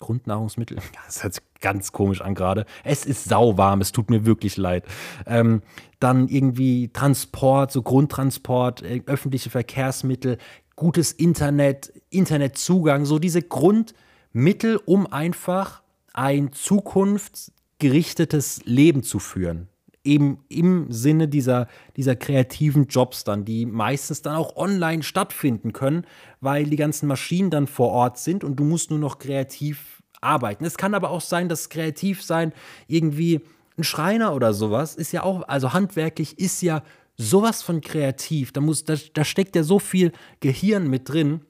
Grundnahrungsmittel, 0.00 0.78
das 1.06 1.22
hört 1.22 1.34
sich 1.34 1.44
ganz 1.60 1.92
komisch 1.92 2.20
an 2.20 2.34
gerade. 2.34 2.66
Es 2.84 3.06
ist 3.06 3.24
sauwarm, 3.24 3.80
es 3.80 3.90
tut 3.92 4.10
mir 4.10 4.26
wirklich 4.26 4.56
leid. 4.56 4.84
Ähm, 5.26 5.62
dann 6.00 6.26
irgendwie 6.28 6.90
Transport, 6.92 7.70
so 7.72 7.82
Grundtransport, 7.82 8.82
äh, 8.82 9.02
öffentliche 9.06 9.50
Verkehrsmittel, 9.50 10.38
gutes 10.76 11.10
Internet, 11.12 11.92
Internetzugang, 12.10 13.04
so 13.04 13.18
diese 13.18 13.42
Grundmittel, 13.42 14.80
um 14.84 15.06
einfach 15.06 15.82
ein 16.12 16.52
zukunftsgerichtetes 16.52 18.64
Leben 18.64 19.02
zu 19.02 19.18
führen. 19.18 19.68
Eben 20.08 20.38
im 20.48 20.90
Sinne 20.90 21.28
dieser, 21.28 21.68
dieser 21.96 22.16
kreativen 22.16 22.86
Jobs 22.86 23.24
dann, 23.24 23.44
die 23.44 23.66
meistens 23.66 24.22
dann 24.22 24.36
auch 24.36 24.56
online 24.56 25.02
stattfinden 25.02 25.74
können, 25.74 26.06
weil 26.40 26.64
die 26.64 26.76
ganzen 26.76 27.06
Maschinen 27.06 27.50
dann 27.50 27.66
vor 27.66 27.90
Ort 27.90 28.18
sind 28.18 28.42
und 28.42 28.56
du 28.56 28.64
musst 28.64 28.88
nur 28.88 28.98
noch 28.98 29.18
kreativ 29.18 30.02
arbeiten. 30.22 30.64
Es 30.64 30.78
kann 30.78 30.94
aber 30.94 31.10
auch 31.10 31.20
sein, 31.20 31.50
dass 31.50 31.68
kreativ 31.68 32.22
sein 32.22 32.52
irgendwie 32.86 33.42
ein 33.76 33.84
Schreiner 33.84 34.34
oder 34.34 34.54
sowas 34.54 34.96
ist 34.96 35.12
ja 35.12 35.22
auch, 35.22 35.46
also 35.46 35.74
handwerklich 35.74 36.38
ist 36.38 36.62
ja 36.62 36.82
sowas 37.18 37.62
von 37.62 37.82
kreativ. 37.82 38.52
Da, 38.52 38.62
muss, 38.62 38.84
da, 38.84 38.94
da 39.12 39.24
steckt 39.24 39.56
ja 39.56 39.62
so 39.62 39.78
viel 39.78 40.12
Gehirn 40.40 40.88
mit 40.88 41.08
drin. 41.08 41.42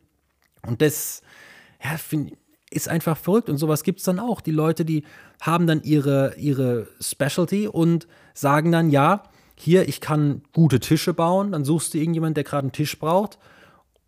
Und 0.66 0.82
das 0.82 1.22
ja, 1.82 1.96
find, 1.96 2.32
ist 2.70 2.88
einfach 2.88 3.16
verrückt. 3.16 3.48
Und 3.48 3.58
sowas 3.58 3.84
gibt 3.84 4.00
es 4.00 4.04
dann 4.04 4.18
auch. 4.18 4.40
Die 4.40 4.50
Leute, 4.50 4.84
die 4.84 5.04
haben 5.40 5.66
dann 5.66 5.82
ihre, 5.82 6.34
ihre 6.36 6.88
Specialty 7.00 7.68
und 7.68 8.08
sagen 8.40 8.72
dann, 8.72 8.90
ja, 8.90 9.22
hier, 9.54 9.88
ich 9.88 10.00
kann 10.00 10.42
gute 10.52 10.80
Tische 10.80 11.14
bauen. 11.14 11.52
Dann 11.52 11.64
suchst 11.64 11.94
du 11.94 11.98
irgendjemanden, 11.98 12.34
der 12.34 12.44
gerade 12.44 12.64
einen 12.64 12.72
Tisch 12.72 12.98
braucht 12.98 13.38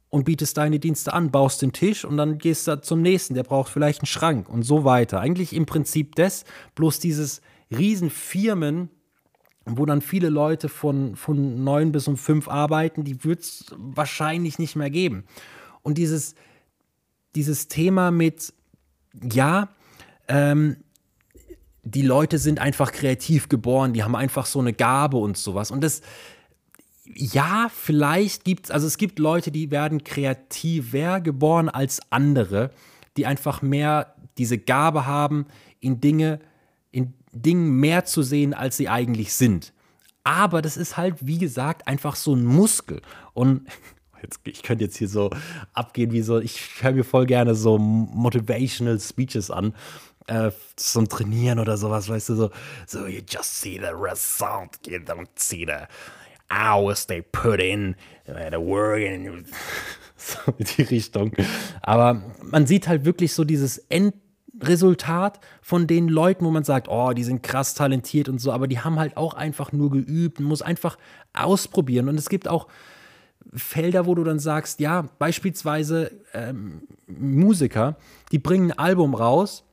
und 0.08 0.24
bietest 0.24 0.56
deine 0.56 0.78
Dienste 0.78 1.12
an, 1.12 1.30
baust 1.30 1.62
den 1.62 1.72
Tisch 1.72 2.04
und 2.04 2.16
dann 2.16 2.38
gehst 2.38 2.68
du 2.68 2.80
zum 2.80 3.00
nächsten, 3.00 3.34
der 3.34 3.44
braucht 3.44 3.70
vielleicht 3.70 4.00
einen 4.00 4.06
Schrank 4.06 4.48
und 4.48 4.62
so 4.62 4.84
weiter. 4.84 5.20
Eigentlich 5.20 5.54
im 5.54 5.66
Prinzip 5.66 6.16
das, 6.16 6.44
bloß 6.74 6.98
dieses 6.98 7.40
Riesenfirmen, 7.70 8.90
wo 9.66 9.86
dann 9.86 10.00
viele 10.00 10.28
Leute 10.28 10.68
von, 10.68 11.14
von 11.14 11.62
neun 11.62 11.92
bis 11.92 12.08
um 12.08 12.16
fünf 12.16 12.48
arbeiten, 12.48 13.04
die 13.04 13.24
wird 13.24 13.40
es 13.40 13.66
wahrscheinlich 13.76 14.58
nicht 14.58 14.74
mehr 14.74 14.90
geben. 14.90 15.24
Und 15.82 15.96
dieses, 15.98 16.34
dieses 17.36 17.68
Thema 17.68 18.10
mit, 18.10 18.52
ja, 19.32 19.68
ähm, 20.28 20.76
die 21.82 22.02
Leute 22.02 22.38
sind 22.38 22.58
einfach 22.58 22.92
kreativ 22.92 23.48
geboren, 23.48 23.92
die 23.92 24.02
haben 24.02 24.16
einfach 24.16 24.46
so 24.46 24.58
eine 24.58 24.72
Gabe 24.72 25.16
und 25.16 25.36
sowas. 25.36 25.70
Und 25.70 25.82
das, 25.82 26.02
ja, 27.04 27.70
vielleicht 27.74 28.44
gibt 28.44 28.66
es, 28.66 28.70
also 28.70 28.86
es 28.86 28.98
gibt 28.98 29.18
Leute, 29.18 29.50
die 29.50 29.70
werden 29.70 30.04
kreativer 30.04 31.20
geboren 31.20 31.68
als 31.68 32.00
andere, 32.10 32.70
die 33.16 33.26
einfach 33.26 33.62
mehr 33.62 34.14
diese 34.38 34.58
Gabe 34.58 35.06
haben, 35.06 35.46
in 35.80 36.00
Dinge, 36.00 36.40
in 36.90 37.14
Dingen 37.32 37.80
mehr 37.80 38.04
zu 38.04 38.22
sehen, 38.22 38.54
als 38.54 38.76
sie 38.76 38.88
eigentlich 38.88 39.34
sind. 39.34 39.72
Aber 40.24 40.62
das 40.62 40.76
ist 40.76 40.96
halt, 40.96 41.26
wie 41.26 41.38
gesagt, 41.38 41.88
einfach 41.88 42.14
so 42.14 42.34
ein 42.34 42.44
Muskel. 42.44 43.00
Und 43.32 43.66
jetzt, 44.22 44.40
ich 44.44 44.62
könnte 44.62 44.84
jetzt 44.84 44.98
hier 44.98 45.08
so 45.08 45.30
abgehen, 45.72 46.12
wie 46.12 46.22
so, 46.22 46.38
ich 46.38 46.82
höre 46.82 46.92
mir 46.92 47.04
voll 47.04 47.26
gerne 47.26 47.54
so 47.54 47.78
motivational 47.78 49.00
Speeches 49.00 49.50
an. 49.50 49.74
Äh, 50.26 50.50
zum 50.76 51.08
Trainieren 51.08 51.58
oder 51.58 51.76
sowas, 51.76 52.08
weißt 52.08 52.28
du, 52.28 52.34
so, 52.34 52.50
so, 52.86 53.06
you 53.06 53.20
just 53.26 53.60
see 53.60 53.78
the 53.78 53.92
result, 53.92 54.78
you 54.86 54.98
don't 54.98 55.28
see 55.34 55.64
the 55.66 55.86
hours 56.50 57.06
they 57.06 57.22
put 57.22 57.60
in, 57.60 57.96
the 58.26 58.58
work, 58.58 59.02
and 59.02 59.46
so 60.16 60.38
in 60.58 60.66
die 60.66 60.82
Richtung. 60.82 61.32
Aber 61.82 62.22
man 62.42 62.66
sieht 62.66 62.86
halt 62.86 63.04
wirklich 63.04 63.32
so 63.32 63.44
dieses 63.44 63.78
End 63.88 64.14
Resultat 64.62 65.40
von 65.62 65.86
den 65.86 66.08
Leuten, 66.08 66.44
wo 66.44 66.50
man 66.50 66.64
sagt, 66.64 66.88
oh, 66.88 67.12
die 67.12 67.24
sind 67.24 67.42
krass 67.42 67.74
talentiert 67.74 68.28
und 68.28 68.38
so, 68.40 68.52
aber 68.52 68.68
die 68.68 68.80
haben 68.80 68.98
halt 68.98 69.16
auch 69.16 69.34
einfach 69.34 69.72
nur 69.72 69.90
geübt, 69.90 70.38
man 70.38 70.48
muss 70.48 70.60
einfach 70.60 70.98
ausprobieren. 71.32 72.08
Und 72.08 72.18
es 72.18 72.28
gibt 72.28 72.46
auch 72.46 72.66
Felder, 73.54 74.06
wo 74.06 74.14
du 74.14 74.22
dann 74.22 74.38
sagst, 74.38 74.80
ja, 74.80 75.08
beispielsweise 75.18 76.10
ähm, 76.34 76.82
Musiker, 77.06 77.96
die 78.32 78.38
bringen 78.38 78.72
ein 78.72 78.78
Album 78.78 79.14
raus 79.14 79.64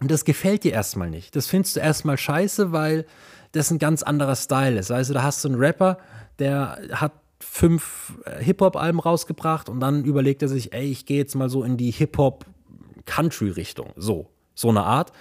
und 0.00 0.10
das 0.10 0.24
gefällt 0.24 0.64
dir 0.64 0.72
erstmal 0.72 1.10
nicht. 1.10 1.36
Das 1.36 1.46
findest 1.46 1.76
du 1.76 1.80
erstmal 1.80 2.18
scheiße, 2.18 2.72
weil 2.72 3.06
das 3.52 3.70
ein 3.70 3.78
ganz 3.78 4.02
anderer 4.02 4.36
Style 4.36 4.78
ist. 4.78 4.90
Also 4.90 5.14
da 5.14 5.22
hast 5.22 5.44
du 5.44 5.48
einen 5.48 5.58
Rapper, 5.58 5.98
der 6.38 6.78
hat 6.92 7.12
fünf 7.40 8.14
äh, 8.24 8.42
Hip-Hop-Alben 8.42 9.00
rausgebracht 9.00 9.68
und 9.68 9.80
dann 9.80 10.04
überlegt 10.04 10.42
er 10.42 10.48
sich, 10.48 10.72
ey, 10.72 10.90
ich 10.90 11.06
gehe 11.06 11.18
jetzt 11.18 11.34
mal 11.34 11.48
so 11.48 11.62
in 11.64 11.76
die 11.76 11.90
Hip-Hop- 11.90 12.44
Country-Richtung. 13.06 13.92
So, 13.96 14.28
so 14.54 14.68
eine 14.68 14.82
Art. 14.82 15.12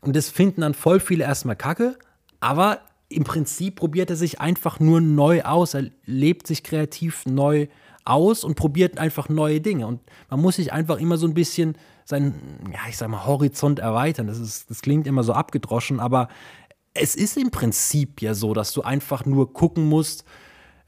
Und 0.00 0.16
das 0.16 0.30
finden 0.30 0.62
dann 0.62 0.74
voll 0.74 1.00
viele 1.00 1.24
erstmal 1.24 1.56
kacke, 1.56 1.96
aber 2.40 2.80
im 3.08 3.22
Prinzip 3.22 3.76
probiert 3.76 4.10
er 4.10 4.16
sich 4.16 4.40
einfach 4.40 4.80
nur 4.80 5.00
neu 5.00 5.42
aus. 5.42 5.74
Er 5.74 5.90
lebt 6.04 6.46
sich 6.46 6.64
kreativ 6.64 7.24
neu 7.26 7.68
aus 8.04 8.42
und 8.42 8.56
probiert 8.56 8.98
einfach 8.98 9.28
neue 9.28 9.60
Dinge. 9.60 9.86
Und 9.86 10.00
man 10.28 10.40
muss 10.40 10.56
sich 10.56 10.72
einfach 10.72 10.98
immer 10.98 11.16
so 11.16 11.26
ein 11.26 11.34
bisschen 11.34 11.76
seinen, 12.08 12.70
ja, 12.72 12.80
ich 12.88 12.96
sag 12.96 13.08
mal, 13.08 13.26
Horizont 13.26 13.78
erweitern. 13.78 14.26
Das, 14.26 14.38
ist, 14.38 14.70
das 14.70 14.80
klingt 14.80 15.06
immer 15.06 15.22
so 15.22 15.32
abgedroschen, 15.32 16.00
aber 16.00 16.28
es 16.94 17.14
ist 17.14 17.36
im 17.36 17.50
Prinzip 17.50 18.22
ja 18.22 18.34
so, 18.34 18.54
dass 18.54 18.72
du 18.72 18.82
einfach 18.82 19.26
nur 19.26 19.52
gucken 19.52 19.88
musst, 19.88 20.24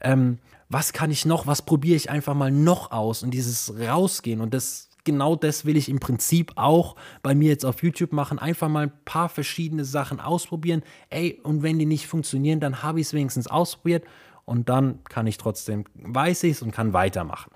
ähm, 0.01 0.39
was 0.69 0.93
kann 0.93 1.11
ich 1.11 1.25
noch, 1.25 1.47
was 1.47 1.61
probiere 1.61 1.95
ich 1.95 2.09
einfach 2.09 2.33
mal 2.35 2.51
noch 2.51 2.91
aus 2.91 3.23
und 3.23 3.31
dieses 3.31 3.73
Rausgehen 3.79 4.39
und 4.41 4.53
das 4.53 4.89
genau 5.03 5.35
das 5.35 5.65
will 5.65 5.77
ich 5.77 5.89
im 5.89 5.99
Prinzip 5.99 6.51
auch 6.55 6.95
bei 7.23 7.33
mir 7.33 7.49
jetzt 7.49 7.65
auf 7.65 7.81
YouTube 7.81 8.11
machen. 8.11 8.37
Einfach 8.37 8.69
mal 8.69 8.83
ein 8.83 8.91
paar 9.05 9.29
verschiedene 9.29 9.83
Sachen 9.85 10.19
ausprobieren. 10.19 10.83
Ey, 11.09 11.39
und 11.43 11.63
wenn 11.63 11.79
die 11.79 11.87
nicht 11.87 12.05
funktionieren, 12.05 12.59
dann 12.59 12.83
habe 12.83 12.99
ich 12.99 13.07
es 13.07 13.13
wenigstens 13.13 13.47
ausprobiert 13.47 14.03
und 14.45 14.69
dann 14.69 15.03
kann 15.05 15.25
ich 15.25 15.37
trotzdem, 15.37 15.85
weiß 15.95 16.43
ich 16.43 16.51
es 16.51 16.61
und 16.61 16.71
kann 16.71 16.93
weitermachen. 16.93 17.51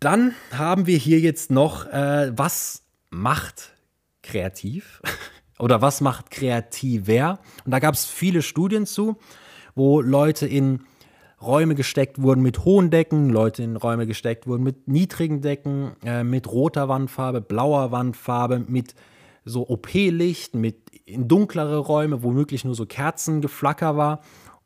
Dann 0.00 0.34
haben 0.50 0.86
wir 0.86 0.96
hier 0.96 1.20
jetzt 1.20 1.50
noch, 1.50 1.86
äh, 1.86 2.32
was 2.34 2.86
macht 3.10 3.72
kreativ 4.22 5.02
oder 5.58 5.82
was 5.82 6.00
macht 6.00 6.30
kreativer? 6.30 7.38
Und 7.66 7.72
da 7.72 7.80
gab 7.80 7.94
es 7.94 8.06
viele 8.06 8.40
Studien 8.40 8.86
zu, 8.86 9.18
wo 9.74 10.00
Leute 10.00 10.46
in 10.46 10.84
Räume 11.42 11.74
gesteckt 11.74 12.20
wurden 12.20 12.40
mit 12.40 12.64
hohen 12.64 12.90
Decken, 12.90 13.28
Leute 13.28 13.62
in 13.62 13.76
Räume 13.76 14.06
gesteckt 14.06 14.46
wurden 14.46 14.62
mit 14.62 14.88
niedrigen 14.88 15.42
Decken, 15.42 15.92
äh, 16.02 16.24
mit 16.24 16.50
roter 16.50 16.88
Wandfarbe, 16.88 17.42
blauer 17.42 17.92
Wandfarbe, 17.92 18.58
mit 18.58 18.94
so 19.44 19.68
OP-Licht 19.68 20.54
mit 20.54 20.90
in 21.04 21.28
dunklere 21.28 21.78
Räume, 21.78 22.22
wo 22.22 22.30
möglich 22.30 22.64
nur 22.64 22.74
so 22.74 22.86
Kerzengeflacker 22.86 23.96
war. 23.96 24.20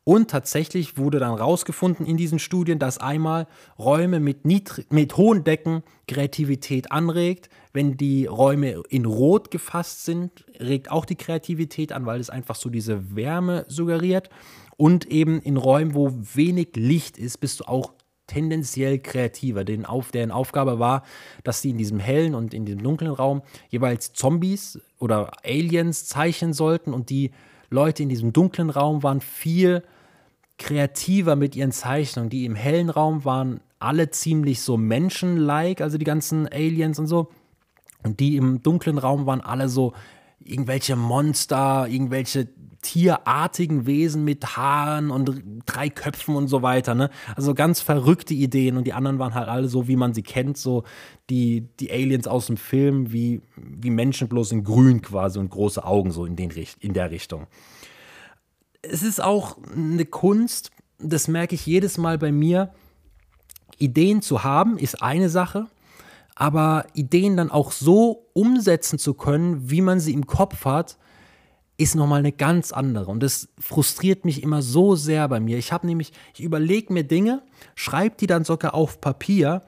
Und 0.04 0.30
tatsächlich 0.30 0.98
wurde 0.98 1.18
dann 1.18 1.34
rausgefunden 1.34 2.04
in 2.04 2.18
diesen 2.18 2.38
Studien, 2.38 2.78
dass 2.78 2.98
einmal 2.98 3.46
Räume 3.78 4.20
mit, 4.20 4.44
mit 4.44 5.16
hohen 5.16 5.44
Decken 5.44 5.82
Kreativität 6.06 6.92
anregt. 6.92 7.48
Wenn 7.72 7.96
die 7.96 8.26
Räume 8.26 8.82
in 8.90 9.06
Rot 9.06 9.50
gefasst 9.50 10.04
sind, 10.04 10.44
regt 10.60 10.90
auch 10.90 11.06
die 11.06 11.16
Kreativität 11.16 11.90
an, 11.92 12.04
weil 12.04 12.20
es 12.20 12.28
einfach 12.28 12.54
so 12.54 12.68
diese 12.68 13.16
Wärme 13.16 13.64
suggeriert. 13.68 14.28
Und 14.76 15.06
eben 15.06 15.40
in 15.40 15.56
Räumen, 15.56 15.94
wo 15.94 16.12
wenig 16.34 16.76
Licht 16.76 17.16
ist, 17.16 17.38
bist 17.38 17.60
du 17.60 17.64
auch 17.64 17.94
tendenziell 18.26 18.98
kreativer. 18.98 19.64
Den 19.64 19.86
auf, 19.86 20.10
deren 20.10 20.30
Aufgabe 20.30 20.78
war, 20.78 21.02
dass 21.44 21.62
sie 21.62 21.70
in 21.70 21.78
diesem 21.78 21.98
hellen 21.98 22.34
und 22.34 22.52
in 22.52 22.66
diesem 22.66 22.82
dunklen 22.82 23.12
Raum 23.12 23.40
jeweils 23.70 24.12
Zombies 24.12 24.78
oder 24.98 25.30
Aliens 25.44 26.04
zeichnen 26.04 26.52
sollten 26.52 26.92
und 26.92 27.08
die 27.08 27.30
Leute 27.70 28.02
in 28.02 28.08
diesem 28.08 28.32
dunklen 28.32 28.70
Raum 28.70 29.02
waren 29.02 29.20
viel 29.20 29.82
kreativer 30.58 31.36
mit 31.36 31.56
ihren 31.56 31.72
Zeichnungen. 31.72 32.30
Die 32.30 32.44
im 32.44 32.54
hellen 32.54 32.90
Raum 32.90 33.24
waren 33.24 33.60
alle 33.78 34.10
ziemlich 34.10 34.60
so 34.60 34.76
menschenlike, 34.76 35.82
also 35.82 35.98
die 35.98 36.04
ganzen 36.04 36.48
Aliens 36.48 36.98
und 36.98 37.06
so. 37.06 37.30
Und 38.02 38.20
die 38.20 38.36
im 38.36 38.62
dunklen 38.62 38.98
Raum 38.98 39.26
waren 39.26 39.40
alle 39.40 39.68
so 39.68 39.94
irgendwelche 40.38 40.96
Monster, 40.96 41.86
irgendwelche 41.88 42.48
tierartigen 42.82 43.86
Wesen 43.86 44.24
mit 44.24 44.58
Haaren 44.58 45.10
und 45.10 45.42
drei 45.64 45.88
Köpfen 45.88 46.36
und 46.36 46.48
so 46.48 46.60
weiter. 46.60 46.94
Ne? 46.94 47.08
Also 47.34 47.54
ganz 47.54 47.80
verrückte 47.80 48.34
Ideen 48.34 48.76
und 48.76 48.86
die 48.86 48.92
anderen 48.92 49.18
waren 49.18 49.34
halt 49.34 49.48
alle 49.48 49.68
so, 49.68 49.88
wie 49.88 49.96
man 49.96 50.12
sie 50.12 50.22
kennt, 50.22 50.58
so 50.58 50.84
die, 51.30 51.68
die 51.80 51.90
Aliens 51.90 52.26
aus 52.26 52.46
dem 52.46 52.58
Film, 52.58 53.10
wie, 53.10 53.40
wie 53.56 53.88
Menschen 53.88 54.28
bloß 54.28 54.52
in 54.52 54.64
grün 54.64 55.00
quasi 55.00 55.38
und 55.38 55.48
große 55.48 55.82
Augen 55.82 56.10
so 56.10 56.26
in, 56.26 56.36
den, 56.36 56.52
in 56.78 56.92
der 56.92 57.10
Richtung 57.10 57.46
es 58.90 59.02
ist 59.02 59.22
auch 59.22 59.58
eine 59.74 60.04
Kunst, 60.04 60.70
das 60.98 61.28
merke 61.28 61.54
ich 61.54 61.66
jedes 61.66 61.98
Mal 61.98 62.18
bei 62.18 62.32
mir. 62.32 62.72
Ideen 63.78 64.22
zu 64.22 64.44
haben 64.44 64.78
ist 64.78 65.02
eine 65.02 65.28
Sache, 65.28 65.66
aber 66.34 66.86
Ideen 66.94 67.36
dann 67.36 67.50
auch 67.50 67.72
so 67.72 68.26
umsetzen 68.32 68.98
zu 68.98 69.14
können, 69.14 69.70
wie 69.70 69.80
man 69.80 70.00
sie 70.00 70.12
im 70.12 70.26
Kopf 70.26 70.64
hat, 70.64 70.96
ist 71.76 71.96
nochmal 71.96 72.20
eine 72.20 72.32
ganz 72.32 72.72
andere. 72.72 73.10
Und 73.10 73.22
das 73.22 73.48
frustriert 73.58 74.24
mich 74.24 74.42
immer 74.42 74.62
so 74.62 74.94
sehr 74.94 75.28
bei 75.28 75.40
mir. 75.40 75.58
Ich 75.58 75.72
habe 75.72 75.86
nämlich, 75.86 76.12
ich 76.34 76.40
überlege 76.40 76.92
mir 76.92 77.02
Dinge, 77.04 77.42
schreibe 77.74 78.16
die 78.16 78.28
dann 78.28 78.44
sogar 78.44 78.74
auf 78.74 79.00
Papier, 79.00 79.62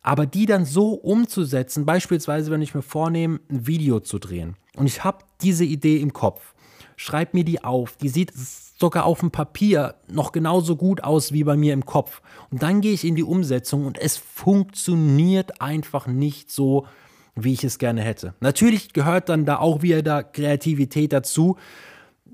aber 0.00 0.26
die 0.26 0.46
dann 0.46 0.64
so 0.64 0.92
umzusetzen, 0.94 1.84
beispielsweise, 1.84 2.50
wenn 2.50 2.62
ich 2.62 2.74
mir 2.74 2.82
vornehme, 2.82 3.40
ein 3.50 3.66
Video 3.66 4.00
zu 4.00 4.18
drehen 4.18 4.56
und 4.76 4.86
ich 4.86 5.04
habe 5.04 5.18
diese 5.40 5.64
Idee 5.64 5.98
im 5.98 6.12
Kopf 6.12 6.53
schreib 6.96 7.34
mir 7.34 7.44
die 7.44 7.62
auf. 7.64 7.96
Die 7.96 8.08
sieht 8.08 8.32
sogar 8.34 9.04
auf 9.04 9.20
dem 9.20 9.30
Papier 9.30 9.94
noch 10.08 10.32
genauso 10.32 10.76
gut 10.76 11.02
aus 11.02 11.32
wie 11.32 11.44
bei 11.44 11.56
mir 11.56 11.72
im 11.72 11.86
Kopf. 11.86 12.22
Und 12.50 12.62
dann 12.62 12.80
gehe 12.80 12.92
ich 12.92 13.04
in 13.04 13.14
die 13.14 13.22
Umsetzung 13.22 13.86
und 13.86 13.98
es 13.98 14.16
funktioniert 14.16 15.60
einfach 15.60 16.06
nicht 16.06 16.50
so, 16.50 16.86
wie 17.34 17.52
ich 17.52 17.64
es 17.64 17.78
gerne 17.78 18.02
hätte. 18.02 18.34
Natürlich 18.40 18.92
gehört 18.92 19.28
dann 19.28 19.44
da 19.44 19.58
auch 19.58 19.82
wieder 19.82 20.22
Kreativität 20.22 21.12
dazu, 21.12 21.56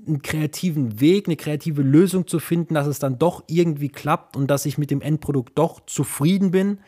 einen 0.07 0.21
kreativen 0.21 0.99
Weg, 0.99 1.27
eine 1.27 1.35
kreative 1.35 1.81
Lösung 1.83 2.27
zu 2.27 2.39
finden, 2.39 2.73
dass 2.73 2.87
es 2.87 2.99
dann 2.99 3.19
doch 3.19 3.43
irgendwie 3.47 3.89
klappt 3.89 4.35
und 4.35 4.47
dass 4.47 4.65
ich 4.65 4.77
mit 4.77 4.89
dem 4.89 5.01
Endprodukt 5.01 5.57
doch 5.57 5.85
zufrieden 5.85 6.51
bin. 6.51 6.79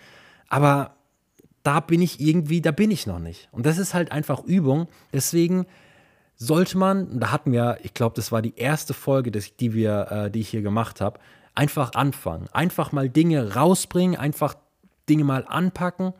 Aber 0.47 0.95
da 1.63 1.79
bin 1.79 2.01
ich 2.01 2.19
irgendwie, 2.19 2.61
da 2.61 2.71
bin 2.71 2.91
ich 2.91 3.07
noch 3.07 3.19
nicht. 3.19 3.49
Und 3.51 3.65
das 3.65 3.77
ist 3.77 3.93
halt 3.93 4.11
einfach 4.11 4.43
Übung. 4.43 4.87
Deswegen 5.11 5.65
sollte 6.43 6.77
man, 6.77 7.19
da 7.19 7.31
hatten 7.31 7.51
wir, 7.51 7.77
ich 7.83 7.93
glaube, 7.93 8.15
das 8.15 8.31
war 8.31 8.41
die 8.41 8.55
erste 8.55 8.93
Folge, 8.93 9.31
die, 9.31 9.73
wir, 9.73 10.11
äh, 10.11 10.31
die 10.31 10.41
ich 10.41 10.49
hier 10.49 10.61
gemacht 10.61 11.01
habe, 11.01 11.19
einfach 11.55 11.93
anfangen. 11.93 12.47
Einfach 12.51 12.91
mal 12.91 13.09
Dinge 13.09 13.55
rausbringen, 13.55 14.17
einfach 14.17 14.55
Dinge 15.09 15.23
mal 15.23 15.45
anpacken 15.47 16.13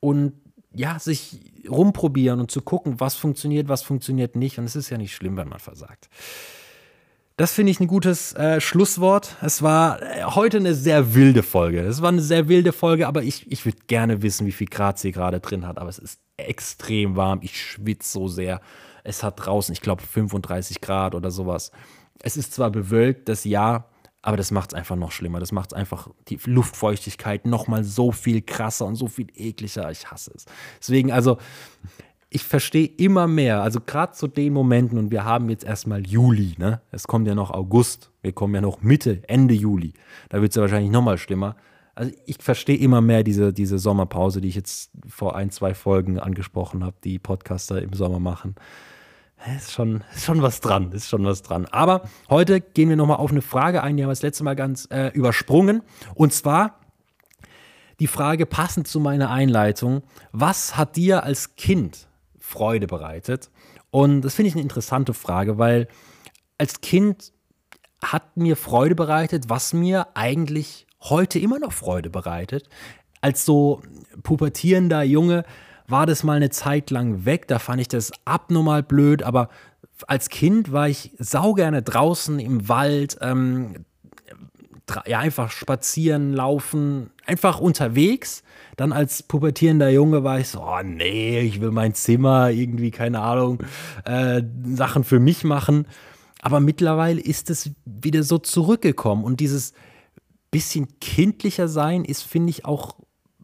und 0.00 0.32
ja, 0.74 0.98
sich 0.98 1.40
rumprobieren 1.68 2.40
und 2.40 2.50
zu 2.50 2.62
gucken, 2.62 3.00
was 3.00 3.16
funktioniert, 3.16 3.68
was 3.68 3.82
funktioniert 3.82 4.36
nicht. 4.36 4.58
Und 4.58 4.64
es 4.64 4.76
ist 4.76 4.90
ja 4.90 4.98
nicht 4.98 5.14
schlimm, 5.14 5.36
wenn 5.36 5.48
man 5.48 5.58
versagt. 5.58 6.08
Das 7.36 7.52
finde 7.52 7.72
ich 7.72 7.80
ein 7.80 7.86
gutes 7.86 8.34
äh, 8.34 8.60
Schlusswort. 8.60 9.36
Es 9.40 9.62
war 9.62 10.02
äh, 10.02 10.24
heute 10.24 10.58
eine 10.58 10.74
sehr 10.74 11.14
wilde 11.14 11.42
Folge. 11.42 11.80
Es 11.80 12.02
war 12.02 12.10
eine 12.10 12.20
sehr 12.20 12.48
wilde 12.48 12.72
Folge, 12.72 13.08
aber 13.08 13.22
ich, 13.22 13.50
ich 13.50 13.64
würde 13.64 13.78
gerne 13.86 14.20
wissen, 14.22 14.46
wie 14.46 14.52
viel 14.52 14.68
Grad 14.68 14.98
sie 14.98 15.10
gerade 15.10 15.40
drin 15.40 15.66
hat. 15.66 15.78
Aber 15.78 15.88
es 15.88 15.98
ist 15.98 16.20
extrem 16.36 17.16
warm. 17.16 17.40
Ich 17.42 17.58
schwitze 17.58 18.12
so 18.12 18.28
sehr. 18.28 18.60
Es 19.04 19.22
hat 19.22 19.44
draußen, 19.44 19.72
ich 19.72 19.80
glaube, 19.80 20.02
35 20.02 20.80
Grad 20.80 21.14
oder 21.14 21.30
sowas. 21.30 21.72
Es 22.22 22.36
ist 22.36 22.52
zwar 22.52 22.70
bewölkt, 22.70 23.28
das 23.28 23.44
Jahr, 23.44 23.90
aber 24.22 24.36
das 24.36 24.50
macht 24.50 24.72
es 24.72 24.74
einfach 24.74 24.96
noch 24.96 25.12
schlimmer. 25.12 25.40
Das 25.40 25.52
macht 25.52 25.74
einfach 25.74 26.08
die 26.28 26.38
Luftfeuchtigkeit 26.44 27.46
noch 27.46 27.68
mal 27.68 27.84
so 27.84 28.12
viel 28.12 28.42
krasser 28.42 28.86
und 28.86 28.96
so 28.96 29.08
viel 29.08 29.28
ekliger. 29.34 29.90
Ich 29.90 30.10
hasse 30.10 30.32
es. 30.34 30.44
Deswegen, 30.78 31.10
also, 31.10 31.38
ich 32.28 32.44
verstehe 32.44 32.86
immer 32.86 33.26
mehr, 33.26 33.62
also 33.62 33.80
gerade 33.80 34.12
zu 34.12 34.28
den 34.28 34.52
Momenten, 34.52 34.98
und 34.98 35.10
wir 35.10 35.24
haben 35.24 35.50
jetzt 35.50 35.64
erstmal 35.64 36.06
Juli, 36.06 36.54
ne? 36.58 36.80
Es 36.92 37.08
kommt 37.08 37.26
ja 37.26 37.34
noch 37.34 37.50
August, 37.50 38.10
wir 38.22 38.32
kommen 38.32 38.54
ja 38.54 38.60
noch 38.60 38.82
Mitte, 38.82 39.22
Ende 39.26 39.54
Juli. 39.54 39.94
Da 40.28 40.40
wird 40.40 40.52
es 40.52 40.56
ja 40.56 40.62
wahrscheinlich 40.62 40.92
noch 40.92 41.02
mal 41.02 41.18
schlimmer. 41.18 41.56
Also 41.96 42.12
ich 42.26 42.36
verstehe 42.40 42.76
immer 42.76 43.00
mehr 43.00 43.24
diese, 43.24 43.52
diese 43.52 43.78
Sommerpause, 43.78 44.40
die 44.40 44.48
ich 44.48 44.54
jetzt 44.54 44.90
vor 45.08 45.34
ein, 45.34 45.50
zwei 45.50 45.74
Folgen 45.74 46.20
angesprochen 46.20 46.84
habe, 46.84 46.96
die 47.02 47.18
Podcaster 47.18 47.82
im 47.82 47.94
Sommer 47.94 48.20
machen. 48.20 48.54
Ist 49.56 49.72
schon, 49.72 50.04
ist 50.14 50.24
schon 50.26 50.42
was 50.42 50.60
dran, 50.60 50.92
ist 50.92 51.08
schon 51.08 51.24
was 51.24 51.42
dran. 51.42 51.64
Aber 51.66 52.02
heute 52.28 52.60
gehen 52.60 52.90
wir 52.90 52.96
nochmal 52.96 53.16
auf 53.16 53.30
eine 53.30 53.40
Frage 53.40 53.82
ein, 53.82 53.96
die 53.96 54.02
haben 54.02 54.08
wir 54.08 54.12
das 54.12 54.22
letzte 54.22 54.44
Mal 54.44 54.54
ganz 54.54 54.86
äh, 54.90 55.08
übersprungen. 55.08 55.82
Und 56.14 56.34
zwar 56.34 56.78
die 58.00 58.06
Frage 58.06 58.44
passend 58.44 58.86
zu 58.86 59.00
meiner 59.00 59.30
Einleitung: 59.30 60.02
Was 60.32 60.76
hat 60.76 60.96
dir 60.96 61.24
als 61.24 61.56
Kind 61.56 62.08
Freude 62.38 62.86
bereitet? 62.86 63.50
Und 63.90 64.20
das 64.22 64.34
finde 64.34 64.48
ich 64.48 64.54
eine 64.54 64.62
interessante 64.62 65.14
Frage, 65.14 65.56
weil 65.56 65.88
als 66.58 66.82
Kind 66.82 67.32
hat 68.02 68.36
mir 68.36 68.56
Freude 68.56 68.94
bereitet, 68.94 69.48
was 69.48 69.72
mir 69.72 70.08
eigentlich 70.14 70.86
heute 71.00 71.38
immer 71.38 71.58
noch 71.58 71.72
Freude 71.72 72.10
bereitet. 72.10 72.68
Als 73.22 73.44
so 73.44 73.82
pubertierender 74.22 75.02
Junge 75.02 75.44
war 75.90 76.06
das 76.06 76.22
mal 76.22 76.36
eine 76.36 76.50
Zeit 76.50 76.90
lang 76.90 77.24
weg. 77.24 77.48
Da 77.48 77.58
fand 77.58 77.80
ich 77.80 77.88
das 77.88 78.12
abnormal 78.24 78.82
blöd, 78.82 79.22
aber 79.22 79.48
als 80.06 80.28
Kind 80.28 80.72
war 80.72 80.88
ich 80.88 81.12
saugerne 81.18 81.82
draußen 81.82 82.38
im 82.38 82.68
Wald, 82.68 83.18
ähm, 83.20 83.84
ja, 85.06 85.20
einfach 85.20 85.50
spazieren, 85.50 86.32
laufen, 86.32 87.10
einfach 87.26 87.60
unterwegs. 87.60 88.42
Dann 88.76 88.92
als 88.92 89.22
pubertierender 89.22 89.90
Junge 89.90 90.24
war 90.24 90.40
ich 90.40 90.48
so, 90.48 90.62
oh 90.62 90.82
nee, 90.82 91.40
ich 91.40 91.60
will 91.60 91.70
mein 91.70 91.94
Zimmer, 91.94 92.50
irgendwie, 92.50 92.90
keine 92.90 93.20
Ahnung, 93.20 93.62
äh, 94.04 94.42
Sachen 94.64 95.04
für 95.04 95.20
mich 95.20 95.44
machen. 95.44 95.86
Aber 96.42 96.60
mittlerweile 96.60 97.20
ist 97.20 97.50
es 97.50 97.70
wieder 97.84 98.22
so 98.22 98.38
zurückgekommen 98.38 99.24
und 99.24 99.40
dieses 99.40 99.74
bisschen 100.50 100.98
kindlicher 101.00 101.68
sein 101.68 102.04
ist, 102.04 102.22
finde 102.22 102.50
ich, 102.50 102.64
auch 102.64 102.96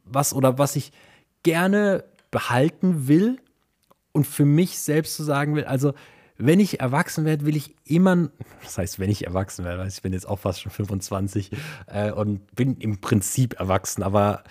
was 0.04 0.32
oder 0.32 0.58
was 0.58 0.76
ich 0.76 0.92
gerne 1.42 2.04
behalten 2.30 3.08
will 3.08 3.38
und 4.12 4.26
für 4.26 4.44
mich 4.44 4.78
selbst 4.78 5.16
zu 5.16 5.22
sagen 5.22 5.54
will, 5.54 5.64
also 5.64 5.92
wenn 6.38 6.60
ich 6.60 6.80
erwachsen 6.80 7.24
werde, 7.24 7.46
will 7.46 7.56
ich 7.56 7.74
immer, 7.84 8.28
das 8.62 8.78
heißt, 8.78 8.98
wenn 8.98 9.10
ich 9.10 9.26
erwachsen 9.26 9.64
werde, 9.64 9.86
ich 9.86 10.02
bin 10.02 10.12
jetzt 10.12 10.28
auch 10.28 10.38
fast 10.38 10.60
schon 10.60 10.72
25 10.72 11.50
äh, 11.86 12.10
und 12.12 12.54
bin 12.54 12.76
im 12.76 13.00
Prinzip 13.00 13.58
erwachsen, 13.58 14.02
aber 14.02 14.44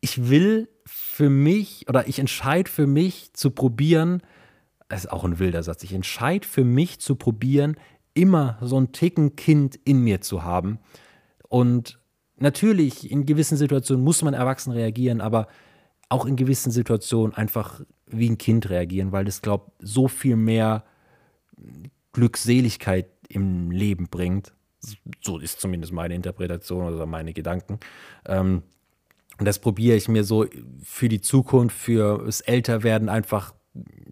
ich 0.00 0.30
will 0.30 0.68
für 0.86 1.28
mich 1.28 1.88
oder 1.88 2.08
ich 2.08 2.18
entscheide 2.18 2.70
für 2.70 2.86
mich 2.86 3.32
zu 3.34 3.50
probieren, 3.50 4.22
das 4.88 5.04
ist 5.04 5.12
auch 5.12 5.24
ein 5.24 5.38
wilder 5.38 5.62
Satz, 5.62 5.82
ich 5.82 5.92
entscheide 5.92 6.46
für 6.46 6.64
mich 6.64 7.00
zu 7.00 7.16
probieren, 7.16 7.76
immer 8.14 8.58
so 8.62 8.80
ein 8.80 8.92
Ticken 8.92 9.36
Kind 9.36 9.76
in 9.84 10.00
mir 10.00 10.20
zu 10.20 10.42
haben. 10.42 10.78
Und 11.48 11.98
natürlich, 12.36 13.10
in 13.10 13.26
gewissen 13.26 13.56
Situationen 13.56 14.02
muss 14.02 14.22
man 14.22 14.34
erwachsen 14.34 14.72
reagieren, 14.72 15.20
aber 15.20 15.48
auch 16.08 16.26
in 16.26 16.36
gewissen 16.36 16.70
Situationen 16.70 17.34
einfach 17.34 17.80
wie 18.06 18.28
ein 18.28 18.38
Kind 18.38 18.70
reagieren, 18.70 19.12
weil 19.12 19.24
das, 19.24 19.42
glaube 19.42 19.70
ich, 19.80 19.88
so 19.88 20.08
viel 20.08 20.36
mehr 20.36 20.84
Glückseligkeit 22.12 23.08
im 23.28 23.70
Leben 23.70 24.08
bringt. 24.08 24.52
So 25.20 25.38
ist 25.38 25.60
zumindest 25.60 25.92
meine 25.92 26.14
Interpretation 26.14 26.92
oder 26.94 27.06
meine 27.06 27.32
Gedanken. 27.32 27.78
Ähm, 28.26 28.62
und 29.38 29.44
das 29.44 29.58
probiere 29.58 29.96
ich 29.96 30.08
mir 30.08 30.24
so 30.24 30.46
für 30.82 31.08
die 31.08 31.20
Zukunft, 31.20 31.76
für 31.76 32.24
das 32.24 32.40
Älterwerden 32.40 33.08
einfach 33.08 33.54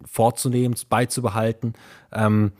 vorzunehmen, 0.05 0.75
beizubehalten. 0.89 1.73
Ähm, 2.11 2.51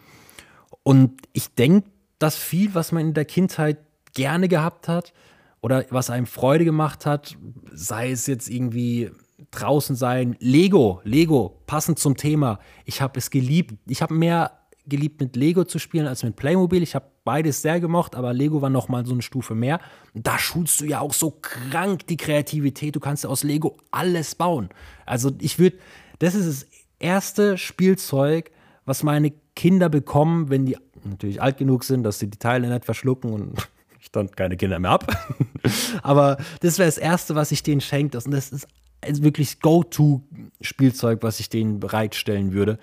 und 0.83 1.21
ich 1.33 1.53
denke, 1.53 1.89
dass 2.19 2.35
viel, 2.35 2.73
was 2.73 2.91
man 2.91 3.07
in 3.07 3.13
der 3.13 3.25
Kindheit 3.25 3.77
gerne 4.13 4.47
gehabt 4.47 4.87
hat 4.87 5.13
oder 5.61 5.85
was 5.89 6.09
einem 6.09 6.25
Freude 6.25 6.65
gemacht 6.65 7.05
hat, 7.05 7.37
sei 7.71 8.11
es 8.11 8.25
jetzt 8.27 8.49
irgendwie 8.49 9.11
draußen 9.51 9.95
sein. 9.95 10.35
Lego, 10.39 11.01
Lego, 11.03 11.59
passend 11.65 11.99
zum 11.99 12.17
Thema. 12.17 12.59
Ich 12.85 13.01
habe 13.01 13.17
es 13.17 13.29
geliebt. 13.29 13.75
Ich 13.87 14.01
habe 14.01 14.13
mehr 14.13 14.51
geliebt, 14.87 15.19
mit 15.19 15.35
Lego 15.35 15.65
zu 15.65 15.79
spielen 15.79 16.07
als 16.07 16.23
mit 16.23 16.35
Playmobil. 16.35 16.81
Ich 16.81 16.95
habe 16.95 17.05
beides 17.23 17.61
sehr 17.61 17.79
gemocht, 17.79 18.15
aber 18.15 18.33
Lego 18.33 18.61
war 18.61 18.69
noch 18.69 18.87
mal 18.87 19.05
so 19.05 19.13
eine 19.13 19.21
Stufe 19.21 19.53
mehr. 19.53 19.79
Da 20.13 20.39
schulst 20.39 20.81
du 20.81 20.85
ja 20.85 21.01
auch 21.01 21.13
so 21.13 21.31
krank 21.31 22.07
die 22.07 22.17
Kreativität. 22.17 22.95
Du 22.95 22.99
kannst 22.99 23.23
ja 23.23 23.29
aus 23.29 23.43
Lego 23.43 23.77
alles 23.91 24.35
bauen. 24.35 24.69
Also 25.05 25.31
ich 25.39 25.59
würde, 25.59 25.77
das 26.19 26.35
ist 26.35 26.47
das 26.47 26.69
erste 26.99 27.57
Spielzeug, 27.57 28.51
was 28.85 29.03
meine 29.03 29.33
Kinder 29.55 29.89
bekommen, 29.89 30.49
wenn 30.49 30.65
die 30.65 30.77
natürlich 31.03 31.41
alt 31.41 31.57
genug 31.57 31.83
sind, 31.83 32.03
dass 32.03 32.19
sie 32.19 32.29
die 32.29 32.39
Teile 32.39 32.69
nicht 32.69 32.85
verschlucken 32.85 33.31
und 33.31 33.67
ich 33.99 34.11
dann 34.11 34.31
keine 34.31 34.55
Kinder 34.55 34.79
mehr 34.79 34.91
habe. 34.91 35.07
aber 36.03 36.37
das 36.61 36.77
wäre 36.79 36.87
das 36.87 36.97
erste, 36.97 37.35
was 37.35 37.51
ich 37.51 37.63
denen 37.63 37.81
schenkt. 37.81 38.15
Und 38.15 38.31
das 38.31 38.49
ist 38.49 38.67
wirklich 39.03 39.59
Go-To-Spielzeug, 39.59 41.23
was 41.23 41.39
ich 41.39 41.49
denen 41.49 41.79
bereitstellen 41.79 42.53
würde 42.53 42.79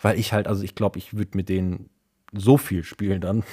weil 0.00 0.18
ich 0.18 0.32
halt, 0.32 0.46
also 0.46 0.62
ich 0.62 0.74
glaube, 0.74 0.98
ich 0.98 1.14
würde 1.14 1.36
mit 1.36 1.48
denen 1.48 1.90
so 2.32 2.56
viel 2.58 2.84
spielen 2.84 3.20
dann. 3.20 3.44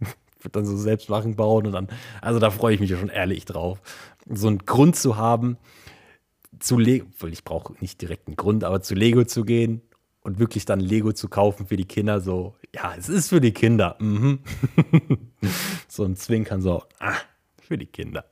würde 0.40 0.52
dann 0.52 0.66
so 0.66 0.76
selbst 0.76 1.08
Sachen 1.08 1.36
bauen 1.36 1.66
und 1.66 1.72
dann, 1.72 1.88
also 2.22 2.38
da 2.38 2.50
freue 2.50 2.74
ich 2.74 2.80
mich 2.80 2.90
ja 2.90 2.98
schon 2.98 3.08
ehrlich 3.08 3.44
drauf. 3.44 3.80
So 4.26 4.48
einen 4.48 4.58
Grund 4.60 4.96
zu 4.96 5.16
haben, 5.16 5.56
zu 6.58 6.78
Lego, 6.78 7.06
weil 7.18 7.32
ich 7.32 7.44
brauche 7.44 7.74
nicht 7.80 8.00
direkt 8.00 8.28
einen 8.28 8.36
Grund, 8.36 8.64
aber 8.64 8.80
zu 8.82 8.94
Lego 8.94 9.24
zu 9.24 9.44
gehen 9.44 9.82
und 10.22 10.38
wirklich 10.38 10.64
dann 10.64 10.80
Lego 10.80 11.12
zu 11.12 11.28
kaufen 11.28 11.66
für 11.66 11.76
die 11.76 11.86
Kinder, 11.86 12.20
so, 12.20 12.56
ja, 12.74 12.94
es 12.96 13.08
ist 13.08 13.28
für 13.28 13.40
die 13.40 13.52
Kinder. 13.52 13.96
Mhm. 13.98 14.40
so 15.88 16.04
ein 16.04 16.16
Zwinkern, 16.16 16.62
so, 16.62 16.82
ah, 16.98 17.16
für 17.60 17.78
die 17.78 17.86
Kinder. 17.86 18.24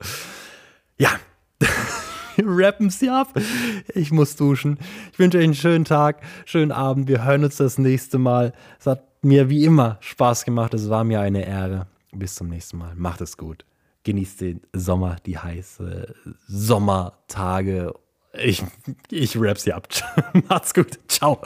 Ja. 0.98 1.10
rappen 2.44 2.90
sie 2.90 3.10
ab. 3.10 3.28
Ich 3.94 4.10
muss 4.10 4.36
duschen. 4.36 4.78
Ich 5.12 5.18
wünsche 5.18 5.38
euch 5.38 5.44
einen 5.44 5.54
schönen 5.54 5.84
Tag, 5.84 6.22
schönen 6.44 6.72
Abend. 6.72 7.08
Wir 7.08 7.24
hören 7.24 7.44
uns 7.44 7.56
das 7.56 7.78
nächste 7.78 8.18
Mal. 8.18 8.52
Es 8.78 8.86
hat 8.86 9.04
mir 9.22 9.48
wie 9.48 9.64
immer 9.64 9.98
Spaß 10.00 10.44
gemacht. 10.44 10.74
Es 10.74 10.88
war 10.88 11.04
mir 11.04 11.20
eine 11.20 11.46
Ehre. 11.46 11.86
Bis 12.12 12.36
zum 12.36 12.48
nächsten 12.48 12.78
Mal. 12.78 12.94
Macht 12.94 13.20
es 13.20 13.36
gut. 13.36 13.64
Genießt 14.04 14.40
den 14.40 14.60
Sommer, 14.72 15.16
die 15.26 15.38
heiße 15.38 16.14
Sommertage. 16.46 17.92
Ich, 18.32 18.64
ich 19.10 19.36
rap 19.38 19.58
sie 19.58 19.72
ab. 19.72 19.88
Macht's 20.48 20.72
gut. 20.72 20.98
Ciao. 21.08 21.42